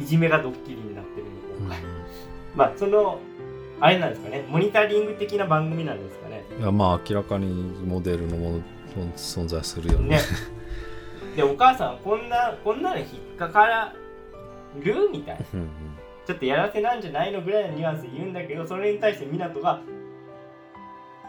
[0.00, 1.78] いじめがドッキリになってるの今回、
[2.54, 3.18] まあその
[3.80, 6.44] あれなんですかねモニタリング的な番組なんですかね。
[6.58, 7.48] いやまあ明らかに
[7.84, 8.62] モデルのもの
[9.16, 10.16] 存在するよね。
[10.16, 10.22] ね。
[11.36, 13.94] でお母さんこんなこんなの引っかから
[14.80, 15.60] るみたいな
[16.28, 19.80] ちょっとやらせなんじゃないのぐらいのニュアンスで言うんだけどそれに対して湊が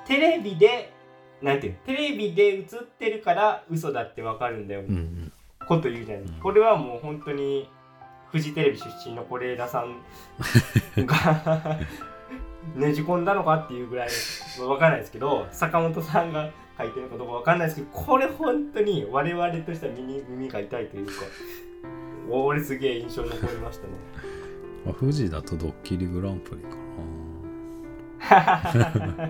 [0.05, 0.91] テレビで
[1.41, 1.79] なんていうの？
[1.85, 2.65] テレビで映っ
[2.99, 5.31] てるから嘘だってわかるんだよ、うんうん。
[5.65, 6.25] こと言うじゃない。
[6.25, 6.33] うん。
[6.41, 7.69] これはもう本当に
[8.29, 10.01] フジテレビ出身の是枝さん
[10.97, 11.79] が
[12.75, 14.09] ねじ込んだのかっていうぐらい
[14.67, 21.13] わかんないですけど坂本さんが書いてるかどうかわかんないですけどこれ本当に我々としては耳耳が痛いというか
[22.29, 23.93] 俺すげえ印象に残りましたね。
[23.93, 24.48] ま
[24.87, 26.69] あ、富士だとドッキリグランプリか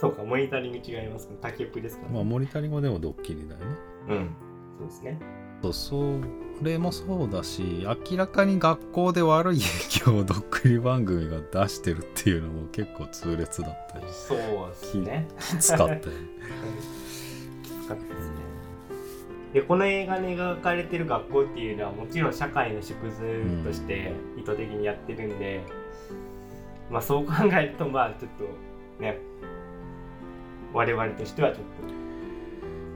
[0.00, 1.36] そうか、モニタリング違いますね。
[1.40, 2.08] 竹っぷりですかな。
[2.08, 3.66] ら、まあモニタリングはでもドッキリだよね。
[4.08, 4.30] うん。
[4.78, 5.18] そうですね。
[5.64, 6.20] とそ
[6.60, 16.02] れもそうだし明らかに学校で悪い影響をどっくり番組が出してるっていうのも結構痛烈だったりそうですねきつかったよね
[17.64, 18.22] きつかったで
[19.54, 25.62] でこの映画に描かれてる学校っていうのはもちろん社会の縮図として意図的にやってるんで、
[26.90, 28.44] まあそう考えるとまあちょっと
[29.00, 29.16] ね
[30.72, 31.62] 我々としてはちょっ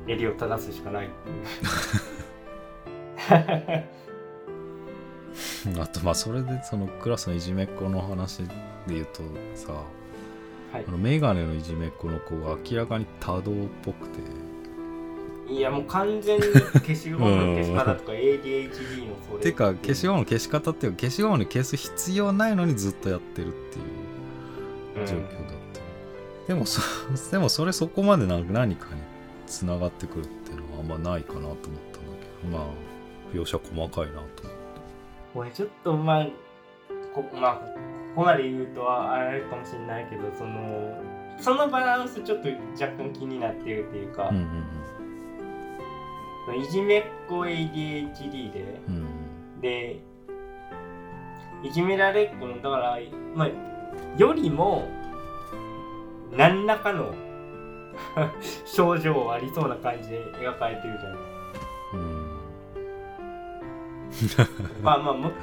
[0.07, 1.07] と襟を正すしかない。
[1.07, 1.29] って
[5.69, 8.49] いうあとまあそれでそのクラスのいじめっ子の話で
[8.89, 9.23] 言うと
[9.55, 9.75] さ
[10.73, 10.85] はい。
[10.89, 13.55] あのメガネのいじめっ子の子が明らかに多動っ
[13.85, 14.19] ぽくて
[15.51, 23.79] いやもう完全に消しゴムの消し方とか ADHD のそれ てか消しゴムの消し方っていうか消しゴムに消す必要ないのにずっとやってるって
[25.01, 25.29] いう状況だっ
[26.45, 26.83] た、でもそ
[27.33, 29.01] でもそれそこまでな何かに
[29.47, 31.71] つながってくるっていうのはあんまないかなと思ったんだ
[32.43, 32.59] けど。
[32.59, 32.67] まあ
[33.33, 34.39] 描写細かいなと思って。
[35.35, 36.27] これちょっとまあ
[37.15, 41.01] こまあここまで言うとあれかもしれないけどその
[41.39, 44.78] そのバランスちょっと若干気になってるっていうかうん、うん
[46.55, 49.61] いじめっ子 ADHD でうんうん。
[49.61, 50.01] で
[51.63, 52.99] いじめられっ子のだから
[53.35, 53.49] まあ
[54.19, 54.89] よりも
[56.37, 57.13] 何らかの
[58.65, 61.19] 症状ありそうな感じで描かれてるじゃない。
[61.95, 62.29] うん。
[64.83, 65.39] まあまあもっと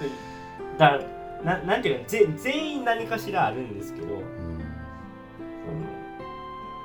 [0.77, 0.99] だ
[1.43, 4.23] ななんていうかぜ全員何かしらあるんですけどうん。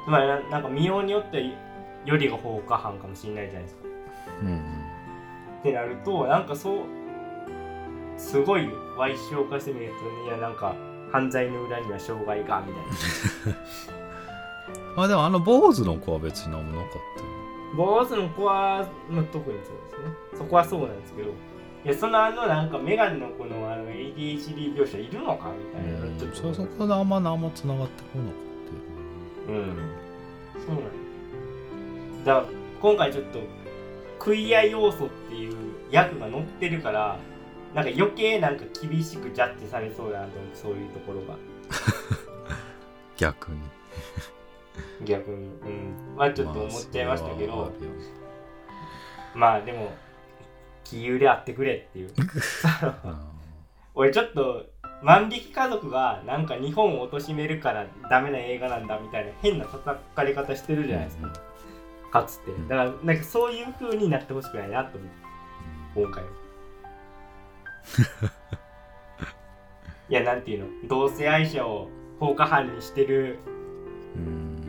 [0.05, 1.43] つまりななんか見ようによっては
[2.07, 3.90] よりが放火犯かもしれないじゃないですか。
[4.43, 4.81] うん
[5.61, 6.85] ってなるとなんかそう
[8.17, 8.69] すごい
[8.99, 9.93] 歪小化してみる
[10.25, 10.75] といやなんか
[11.13, 13.59] 犯罪の裏には障害がみたいな。
[15.05, 17.31] あでもあの坊主の子は別に何もなかったよ
[17.77, 20.39] 坊主の子は、まあ、特にそうですね。
[20.39, 21.31] そこはそうなんですけど。
[21.83, 28.35] いやそのあのなんかメガネの子のあの ADHD 描写いるのかみたいな、ちょっとそこであんま何もつながってこなかっ
[29.47, 29.67] たうん。
[30.67, 30.85] そうなん
[32.25, 32.35] だ。
[32.35, 32.47] だから
[32.83, 33.39] 今回ちょっと
[34.21, 35.57] クイア要素っていう
[35.91, 37.17] 役が乗ってるから、
[37.75, 41.37] なんか余計なんか厳しくジャッジされそうだなと思って、そういうところが。
[43.17, 43.59] 逆に
[45.05, 45.37] 逆に。
[45.37, 46.17] うん。
[46.17, 47.73] まあちょっと思っちゃいましたけど、
[49.35, 49.91] まあでも、
[50.85, 52.11] 気優であってくれっていう。
[53.95, 54.67] 俺ちょっと、
[55.03, 61.50] 万引き家族がなんか日本を貶めるからダメな映画なんだみたいな変な叩かれ方してるじゃないですか。
[62.11, 62.51] かつて。
[62.51, 65.17] んだから、なんかそういう風になってほしくないなと思って、
[65.95, 66.31] 今回は。
[70.09, 71.89] いや、なんていうの、同性愛者を
[72.19, 73.39] 放火犯にしてる
[74.17, 74.61] うん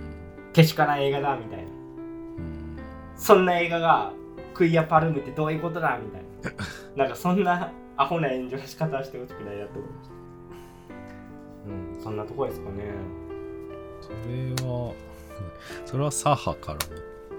[0.53, 1.63] けしからん映画だみたいな。
[1.63, 2.77] うん
[3.15, 4.13] そんな映画が
[4.53, 6.23] クイアパルムってどういうことだみたい
[6.95, 7.03] な。
[7.05, 10.15] なんかそんなアホな炎上の仕方はしてほしくないなと思いました。
[11.67, 12.91] うん、そんなとこですかね。
[14.01, 14.93] それは
[15.85, 16.79] それは左派から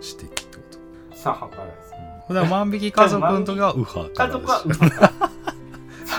[0.03, 0.63] の指摘ってこ
[1.11, 1.17] と。
[1.17, 1.91] 左派からです。
[1.91, 1.97] だ
[2.35, 5.31] から万引き家族の時は 右派か家族は右派か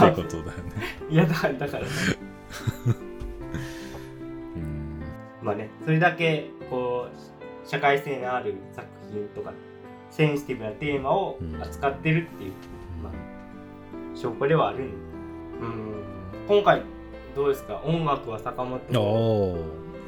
[0.06, 0.10] ら。
[0.12, 0.54] ってことだよね。
[1.10, 1.86] いやだからだから、う
[4.60, 5.02] ん。
[5.44, 9.54] まあね、それだけこう社会性のある作品とか
[10.10, 12.54] センシティブなテーマを扱ってるっていう、
[13.04, 13.14] まあ、
[14.18, 14.92] 証拠ではあるんうん。
[16.48, 16.82] 今回
[17.36, 17.82] どうですか？
[17.86, 18.80] 音楽は坂本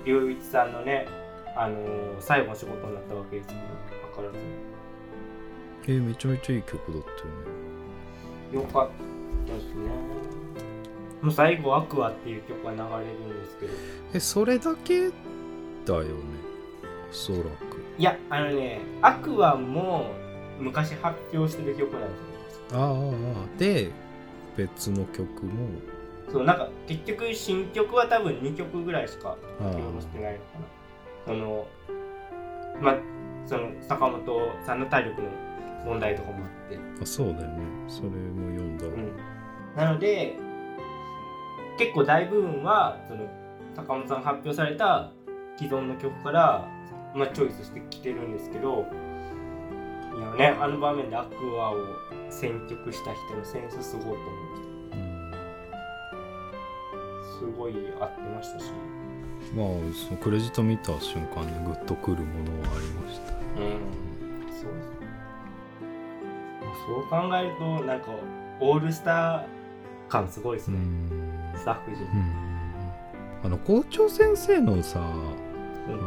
[0.06, 1.08] 龍一さんのね、
[1.56, 3.60] あのー最後の仕事になったわけですけど
[4.16, 4.38] 図らず。
[5.88, 7.02] えめちゃめちゃいい曲だったよね。
[8.54, 8.90] よかっ
[9.48, 9.90] たですね。
[11.22, 13.74] もう最後「アクア」っていう曲が流れるんですけど。
[14.14, 15.10] えそれだけ
[15.86, 16.10] だよね。
[17.10, 17.46] おそらく。
[17.98, 20.12] いやあのね「アクア」も
[20.60, 22.16] 昔発表してる曲なんで
[22.50, 22.80] すよ。
[22.80, 23.92] ああで
[24.58, 25.68] 別の曲も。
[26.32, 30.66] そうなんか結局新曲は多分2曲ぐらいしかあ書き下ろしてないのかな
[31.26, 31.68] その
[32.82, 32.98] まあ
[33.46, 34.24] その坂本
[34.66, 35.30] さんの体力の
[35.86, 36.80] 問題とかもあって。
[37.02, 37.64] あそうだよね。
[37.88, 39.16] それも読んだわ、うん。
[39.76, 40.38] なので
[41.78, 43.28] 結構大部分はその
[43.76, 45.12] 坂本さんが発表された
[45.58, 46.68] 既存の曲から、
[47.14, 48.86] まあ、チョイスしてきてるんですけど
[50.18, 51.76] いやねあの場面でアクアを
[52.30, 54.20] 選曲した人のセンスすごいと思
[54.94, 55.32] うん。
[55.32, 55.38] た
[57.40, 58.72] すごい合ってましたし
[59.56, 63.34] まあそのクレジット見た瞬間にグッとくるものはありました。
[63.34, 63.80] うん。
[64.52, 65.08] そうですね。
[66.62, 68.08] まあそう考えるとなんか
[68.60, 69.46] オールスター
[70.10, 71.54] 感すごいですね、ん。
[71.56, 72.06] スタッフ陣。
[72.06, 72.46] うん。
[73.46, 75.08] あの校長先生のさあ
[75.90, 75.98] うん。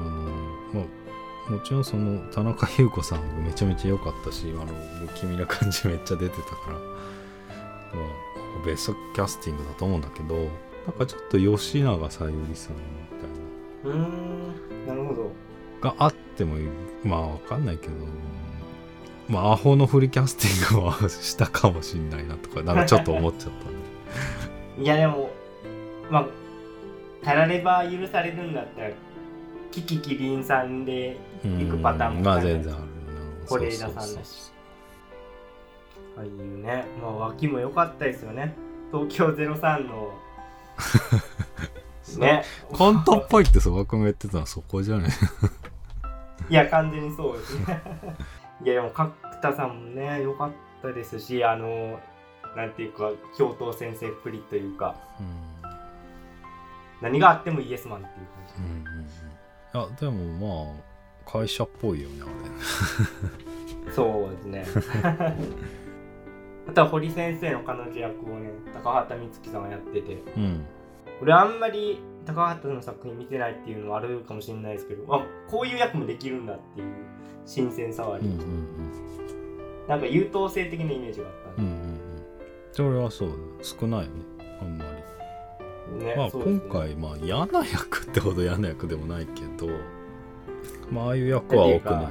[0.74, 0.80] の、ま
[1.49, 4.66] あ、もちろんその田中優子さんがめちゃめちゃ良かったしあの
[5.07, 6.80] 不気味な感じめっちゃ出てたから、ま
[8.62, 10.34] あ、ベストキャスティングだと思うんだけど
[10.86, 12.76] なんかちょっと吉永小百合さん
[13.89, 14.86] うーん。
[14.86, 15.32] なるほど。
[15.80, 16.57] があっても
[17.05, 17.95] まあわかんないけど
[19.28, 23.72] まあアホのフリキャスティングはしたかもしんないなとかなんかちょっと思っちゃったね
[24.82, 25.30] いやでも
[26.11, 26.26] まあ
[27.24, 28.91] たられば許されるんだったら
[29.70, 32.89] キキキリンさんで行くパターンもまあ全然あるな。
[33.47, 34.53] 是枝さんだし。
[36.16, 36.86] ああいうね。
[37.01, 38.55] まあ脇も良かったですよね。
[38.91, 40.14] 東京03の
[42.17, 42.45] ね。
[42.73, 45.09] コントっぽいって曽我君が言ってたのはそこじゃね。
[46.49, 47.83] いや完全にそうですね。
[48.65, 50.51] いやでも角田さんもね良かっ
[50.83, 52.01] たですしあの
[52.57, 54.95] なんていうか教頭先生っぷりというか。
[55.21, 55.49] うん。
[57.01, 59.05] 何があってもイエスマンっていう感うんうんうん。
[59.05, 59.11] い
[59.75, 64.67] やでもまあ会社っぽいよねあじ そうですね。
[66.69, 70.09] あとは堀先生の彼女役をね高畑充希さんがやってて。
[70.15, 70.67] れうん
[71.21, 76.87] 俺あんまり高畑の作品見てないっていうのはあるかもしれないですけどあこういう役もできるんだっていう
[77.47, 78.69] 新鮮さはあり、うんうん
[79.89, 81.99] なんか優等生的なイメージがあったんうんうんうんうん。
[82.73, 83.29] それはそう。
[83.31, 84.11] だ少ないよね。
[84.61, 85.99] あんまり。
[85.99, 89.73] で、ねまあ今回まあ嫌な役ってほど嫌な役でもないけど
[90.91, 92.05] まあああいう役は多くない。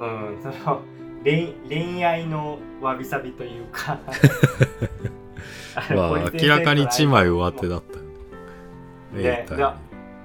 [0.00, 0.80] うんその
[1.22, 3.98] 恋恋愛のわびさびというか。
[5.94, 7.82] まあ明らかに一枚上手だっ
[9.12, 9.58] たよねねい。
[9.58, 9.76] や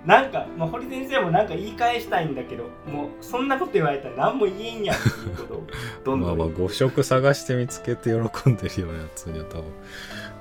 [0.06, 5.54] なんか、まあ、堀先生もなんか言い返したいんだけどもうそんなこと言われたら何も言えんやんっていうこと。
[5.56, 5.64] を
[6.06, 6.38] どんどん。
[6.38, 9.64] まあまあ5色探して見つけて喜んでるようなやつには多分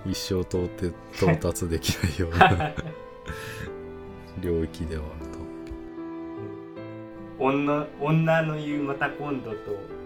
[0.06, 2.72] 一生到底到達できないような。
[4.42, 5.38] 領域ではあると。
[7.38, 9.56] 女女の言うまた今度と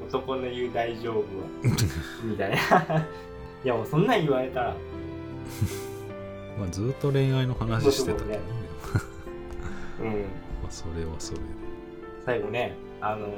[0.07, 1.24] 男の言う大丈夫は
[2.22, 2.57] みたいな。
[3.64, 4.76] いやもうそんなん言われたら
[6.59, 8.40] まあずっと恋愛の話してたけどね。
[10.00, 10.06] うん。
[10.62, 11.44] まあそれはそれで。
[12.24, 13.28] 最後ねあの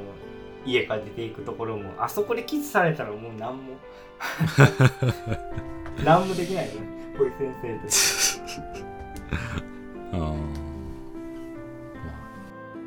[0.65, 3.75] 家から出ていくところもあそこでキスされたらもう何も。
[6.05, 7.01] 何もできないよね。
[7.17, 7.79] 堀先生
[10.13, 10.37] と ああま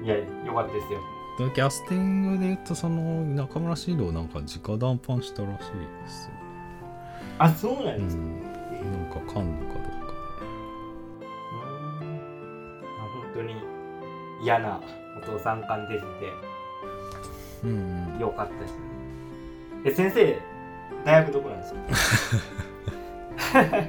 [0.04, 0.24] いやよ
[0.54, 1.00] かったですよ。
[1.40, 5.56] あキャスティングで言うとその中村獅童なんか直談判したらしい
[6.04, 6.34] ですよ
[7.40, 8.42] あそうなんですか、うん。
[8.92, 9.44] なんかかどっ
[9.82, 9.83] か
[14.44, 14.80] 嫌な
[15.18, 16.06] お父さん感出てて。
[16.26, 16.32] で
[17.64, 18.20] うんうん。
[18.20, 18.72] よかったです。
[18.74, 18.78] ね
[19.86, 20.38] え先生
[21.06, 21.80] 大学どこなんですか？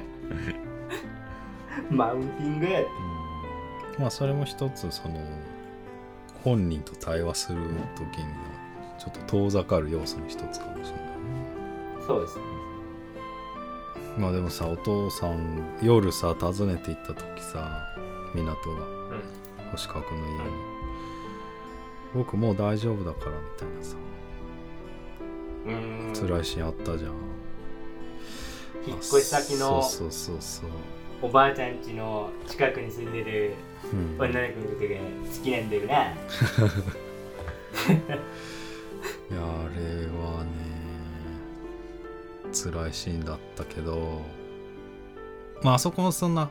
[1.91, 2.89] マウンティングやって。
[2.89, 5.15] うんまあそれも一つその
[6.43, 7.61] 本人と対話する
[7.95, 8.29] 時には
[8.99, 10.91] ちょっと遠ざかる要素の一つかもしれないね。
[12.05, 12.43] そうですね。
[14.17, 17.87] まあでもさお父さん夜さ訪ねて行った時さ
[18.33, 18.55] 港が
[19.71, 20.39] 星川君の家に、
[22.13, 23.95] 僕もう大丈夫だからみたいなさ。
[25.65, 26.13] うーん。
[26.13, 27.11] 辛いシーンあったじゃん。
[28.87, 30.69] 引っ越し先のそうそうそうそう、
[31.23, 33.55] おばあちゃん家の近くに住んでる
[33.91, 35.93] うん、女の子のことが好きなんだよな。
[39.31, 40.49] いやあれはね
[42.51, 44.21] 辛いシーンだったけど。
[45.61, 46.49] まああそこもそんな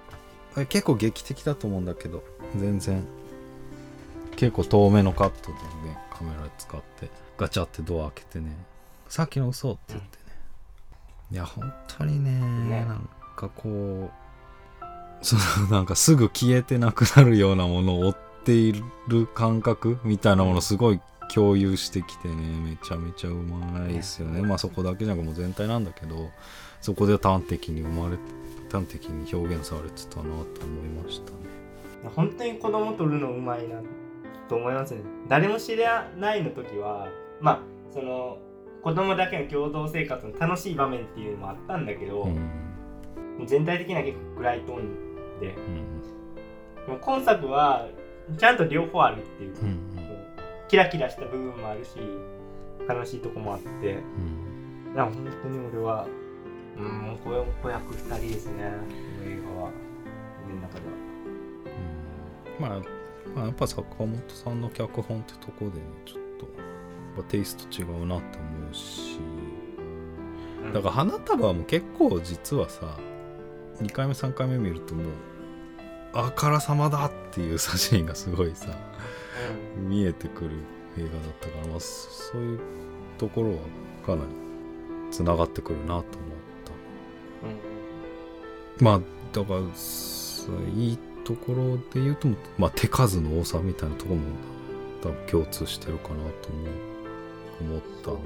[0.56, 2.22] え結構劇的だと思うんだけど
[2.58, 3.04] 全然。
[4.36, 5.52] 結構遠目のカットで
[5.88, 7.08] ねカメラ使って
[7.38, 8.50] ガチャってドア開けてね
[9.08, 10.22] 「さっきの嘘って言ってね、
[11.30, 12.84] いや本当にねね。
[12.84, 14.84] なんかこう
[15.24, 18.72] そのなんかすぐ消えてなくなるようなものを追ってい
[19.08, 21.00] る感覚みたいなものすごい
[21.32, 24.42] 共有してきてねめちゃめちゃうまいですよね。
[24.42, 26.30] まあそこだけじゃなくもう全体なんだけど
[26.80, 28.18] そこで端的に生まれ
[28.70, 31.53] 端的に表現されてたなと思いましたね
[32.10, 33.80] 本当に子供撮るのうまいな
[34.48, 35.02] と思いますね。
[35.28, 37.08] 誰も知らないの時は、
[37.40, 37.60] まあ、
[37.92, 38.38] その、
[38.82, 43.46] 子供だけの共同生活の楽しい場面っていうのもあったんだけど、うん。
[43.46, 46.02] 全体的には結構暗いトーンで、うん。
[46.86, 47.88] でも今作は
[48.38, 49.94] ちゃんと両方あるっていう、うん
[50.66, 51.90] キラキラした部分もあるし、
[52.88, 53.98] 悲しいとこもあって、
[54.88, 54.94] うん。
[54.94, 56.06] なんか本当に俺は、
[56.76, 57.30] うん、子
[57.62, 58.72] 子役2人ですね、
[59.20, 59.70] この映画は。
[60.46, 61.13] 俺の中では。
[62.68, 62.80] うんまあ、
[63.36, 69.18] まあやっぱ坂本さんの脚本ってとこでねちょっとテイスト違うなって思うし。
[70.72, 72.98] だから花束も結構実はさ
[73.80, 75.06] 2回目3回目見るともう
[76.14, 78.68] あからさまだっていう写真がすごいさ
[79.76, 80.50] 見えてくる
[80.96, 81.10] 映画だっ
[81.40, 82.60] たから、まあ、そそういう
[83.18, 83.56] ところは
[84.06, 84.30] かなり
[85.10, 86.04] つながってくるなと思っ
[86.64, 86.72] た。
[88.78, 88.84] うん。
[88.84, 89.00] まあ
[89.32, 89.60] だから
[90.76, 92.28] いいところで言うと、
[92.58, 94.22] まあ、手数の多さみたいなところも
[95.02, 96.48] 多分共通してるかなと
[97.60, 98.16] 思ったな。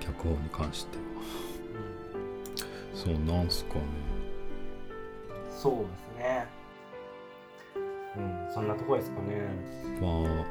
[0.00, 1.02] 脚本に関しては。
[2.94, 3.80] そうなんすかね。
[5.50, 6.46] そうですね。
[8.16, 9.42] うんそんなとこですかね。
[10.00, 10.44] まあ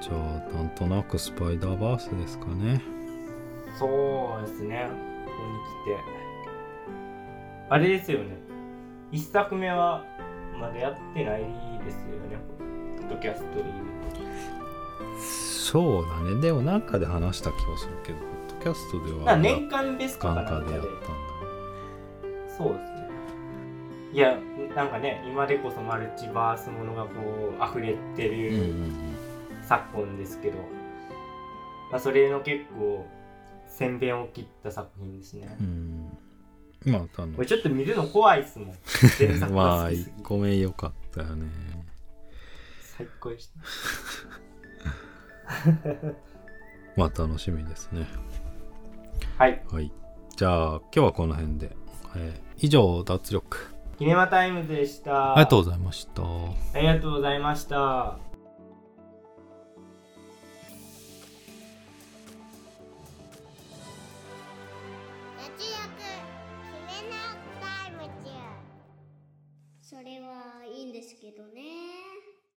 [0.00, 0.16] じゃあ
[0.56, 2.80] なんとなくスパイダーバースですかね。
[3.78, 3.86] そ
[4.38, 4.88] うですね。
[5.26, 6.20] ここに来て。
[7.68, 8.36] あれですよね。
[9.12, 10.04] 一作目は
[10.60, 11.40] まだやってない
[11.84, 12.36] ですよね。
[12.98, 13.46] ポッドキャスト
[15.18, 16.40] そうだね。
[16.40, 21.00] でもなんかで話した気がするけどポッドキャストでは年間ベストか眼なんかでやったんだ。
[22.58, 23.08] そうですね。
[24.12, 24.38] いや
[24.74, 27.10] なんかね今でこそマルチバースものがこ
[27.58, 28.74] う溢れてる
[29.62, 30.58] 昨今ですけど、
[31.90, 33.06] まあ、それの結構
[33.66, 36.18] 宣伝を切った作品ですね、うんうん
[36.84, 38.68] まああのちょっと見るの怖いっすもん。
[39.18, 41.46] 前作まあが好きすぎ1個目良かったよね。
[42.96, 43.60] 最高でした。
[46.96, 48.06] まあ楽しみですね。
[49.36, 49.62] はい。
[49.70, 49.92] はい。
[50.36, 51.76] じゃあ今日はこの辺で、
[52.16, 53.56] えー以上脱力。
[53.98, 55.32] キネマタイムズでした。
[55.32, 56.22] ありがとうございました。
[56.22, 58.29] ありがとうございました